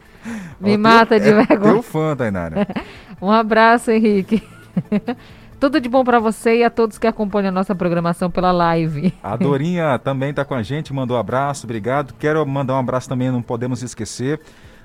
[0.60, 1.74] Me ó, mata teu, de é, vergonha.
[1.74, 2.68] Teu fã, Tainara.
[3.22, 4.44] um abraço, Henrique.
[5.60, 9.14] Tudo de bom para você e a todos que acompanham a nossa programação pela live.
[9.24, 12.14] A Dorinha também está com a gente, mandou um abraço, obrigado.
[12.20, 14.42] Quero mandar um abraço também, não podemos esquecer,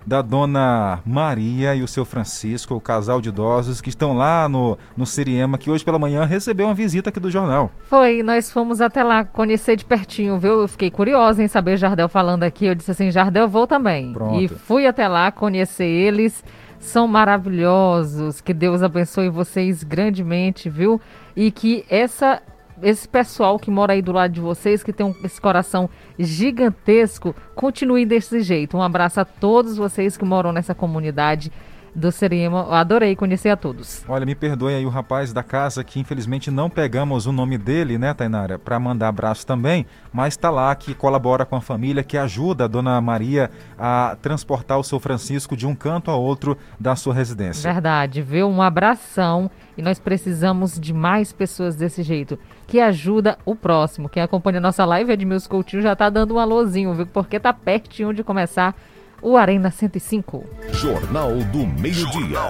[0.06, 4.78] da dona Maria e o seu Francisco, o casal de idosos que estão lá no,
[4.96, 7.70] no Siriema, que hoje pela manhã recebeu uma visita aqui do jornal.
[7.88, 10.62] Foi, nós fomos até lá conhecer de pertinho, viu?
[10.62, 12.66] Eu fiquei curiosa em saber Jardel falando aqui.
[12.66, 14.12] Eu disse assim: Jardel, vou também.
[14.12, 14.40] Pronto.
[14.40, 16.44] E fui até lá conhecer eles.
[16.78, 18.40] São maravilhosos.
[18.40, 21.00] Que Deus abençoe vocês grandemente, viu?
[21.36, 22.40] E que essa
[22.82, 27.34] esse pessoal que mora aí do lado de vocês, que tem um, esse coração gigantesco,
[27.54, 28.76] continue desse jeito.
[28.76, 31.50] Um abraço a todos vocês que moram nessa comunidade
[31.94, 32.76] do Serema.
[32.76, 34.04] Adorei conhecer a todos.
[34.08, 37.98] Olha, me perdoe aí o rapaz da casa que infelizmente não pegamos o nome dele,
[37.98, 42.16] né, Tainara, para mandar abraço também, mas está lá que colabora com a família, que
[42.16, 46.94] ajuda a dona Maria a transportar o seu Francisco de um canto a outro da
[46.96, 47.72] sua residência.
[47.72, 48.48] Verdade, viu?
[48.48, 54.08] Um abração e nós precisamos de mais pessoas desse jeito, que ajuda o próximo.
[54.08, 57.06] Quem acompanha a nossa live, Edmilson Coutinho, já está dando um alôzinho, viu?
[57.06, 58.74] Porque tá pertinho de começar
[59.20, 60.44] o Arena 105.
[60.70, 62.40] Jornal do Meio-Dia.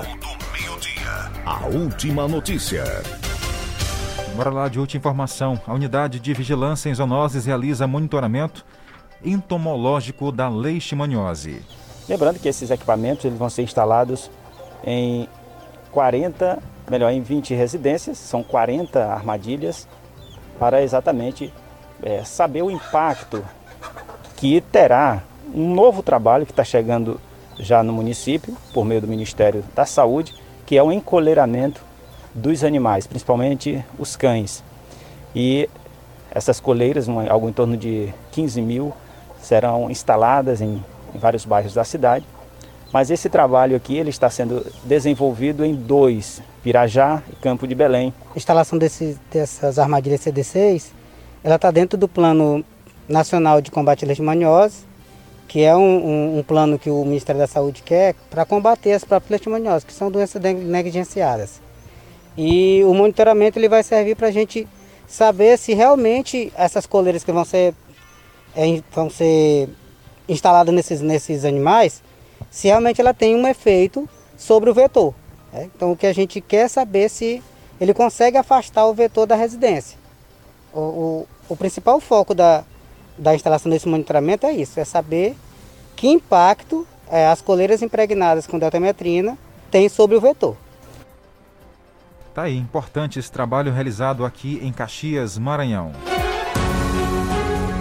[1.45, 2.85] A última notícia.
[4.37, 5.61] Bora lá de última informação.
[5.67, 8.65] A unidade de vigilância em zoonoses realiza monitoramento
[9.25, 11.63] entomológico da leishmaniose.
[12.09, 14.31] Lembrando que esses equipamentos eles vão ser instalados
[14.85, 15.29] em
[15.91, 16.59] 40,
[16.91, 19.89] melhor, em 20 residências, são 40 armadilhas,
[20.59, 21.53] para exatamente
[22.03, 23.45] é, saber o impacto
[24.37, 25.23] que terá
[25.55, 27.21] um novo trabalho que está chegando
[27.59, 30.35] já no município, por meio do Ministério da Saúde,
[30.65, 31.83] que é o encoleiramento
[32.35, 34.63] dos animais, principalmente os cães.
[35.35, 35.69] E
[36.31, 38.93] essas coleiras, algo em torno de 15 mil,
[39.41, 40.83] serão instaladas em,
[41.15, 42.25] em vários bairros da cidade.
[42.93, 48.15] Mas esse trabalho aqui ele está sendo desenvolvido em dois, Pirajá e Campo de Belém.
[48.35, 50.87] A instalação desse, dessas armadilhas CD6,
[51.45, 52.65] ela está dentro do Plano
[53.09, 54.88] Nacional de Combate à Leishmaniose,
[55.49, 59.03] que é um, um, um, plano que o Ministério da Saúde quer para combater as
[59.03, 61.63] próprias leishmanioses, que são doenças negligenciadas.
[62.37, 64.69] E o monitoramento ele vai servir para a gente
[65.09, 67.75] saber se realmente essas coleiras que vão ser,
[68.55, 69.71] é, vão ser
[70.29, 72.03] instaladas nesses, nesses animais,
[72.51, 75.15] se realmente ela tem um efeito sobre o vetor.
[75.51, 75.71] Né?
[75.75, 77.43] Então o que a gente quer é saber se
[77.81, 79.99] ele consegue afastar o vetor da residência.
[80.75, 82.65] O, o, o principal foco da,
[83.19, 85.37] da instalação desse monitoramento é isso, é saber
[85.97, 89.37] que impacto é, as coleiras impregnadas com deltametrina
[89.71, 90.57] têm sobre o vetor.
[92.35, 95.93] Tá aí, importante esse trabalho realizado aqui em Caxias, Maranhão.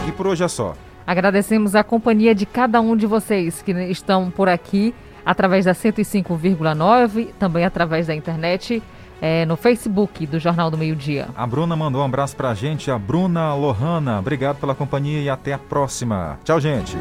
[0.07, 0.75] E por hoje é só.
[1.05, 7.29] Agradecemos a companhia de cada um de vocês que estão por aqui através da 105,9,
[7.37, 8.81] também através da internet
[9.21, 11.29] é, no Facebook do Jornal do Meio Dia.
[11.35, 14.19] A Bruna mandou um abraço pra gente, a Bruna Lohana.
[14.19, 16.39] Obrigado pela companhia e até a próxima.
[16.43, 16.97] Tchau, gente.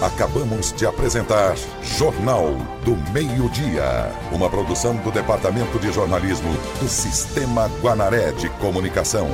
[0.00, 8.30] Acabamos de apresentar Jornal do Meio-Dia, uma produção do Departamento de Jornalismo do Sistema Guanaré
[8.30, 9.28] de Comunicação.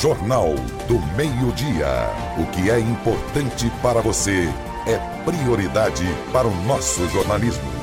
[0.00, 0.54] Jornal
[0.88, 2.10] do Meio-Dia.
[2.38, 4.48] O que é importante para você
[4.88, 7.79] é prioridade para o nosso jornalismo.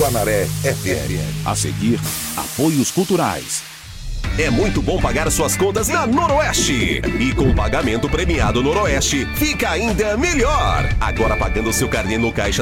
[0.00, 1.44] Guanaré FM.
[1.44, 2.00] A seguir,
[2.34, 3.62] apoios culturais.
[4.38, 7.02] É muito bom pagar suas contas na Noroeste.
[7.20, 10.88] E com o pagamento premiado Noroeste, fica ainda melhor.
[10.98, 12.58] Agora pagando seu carnê no caixa da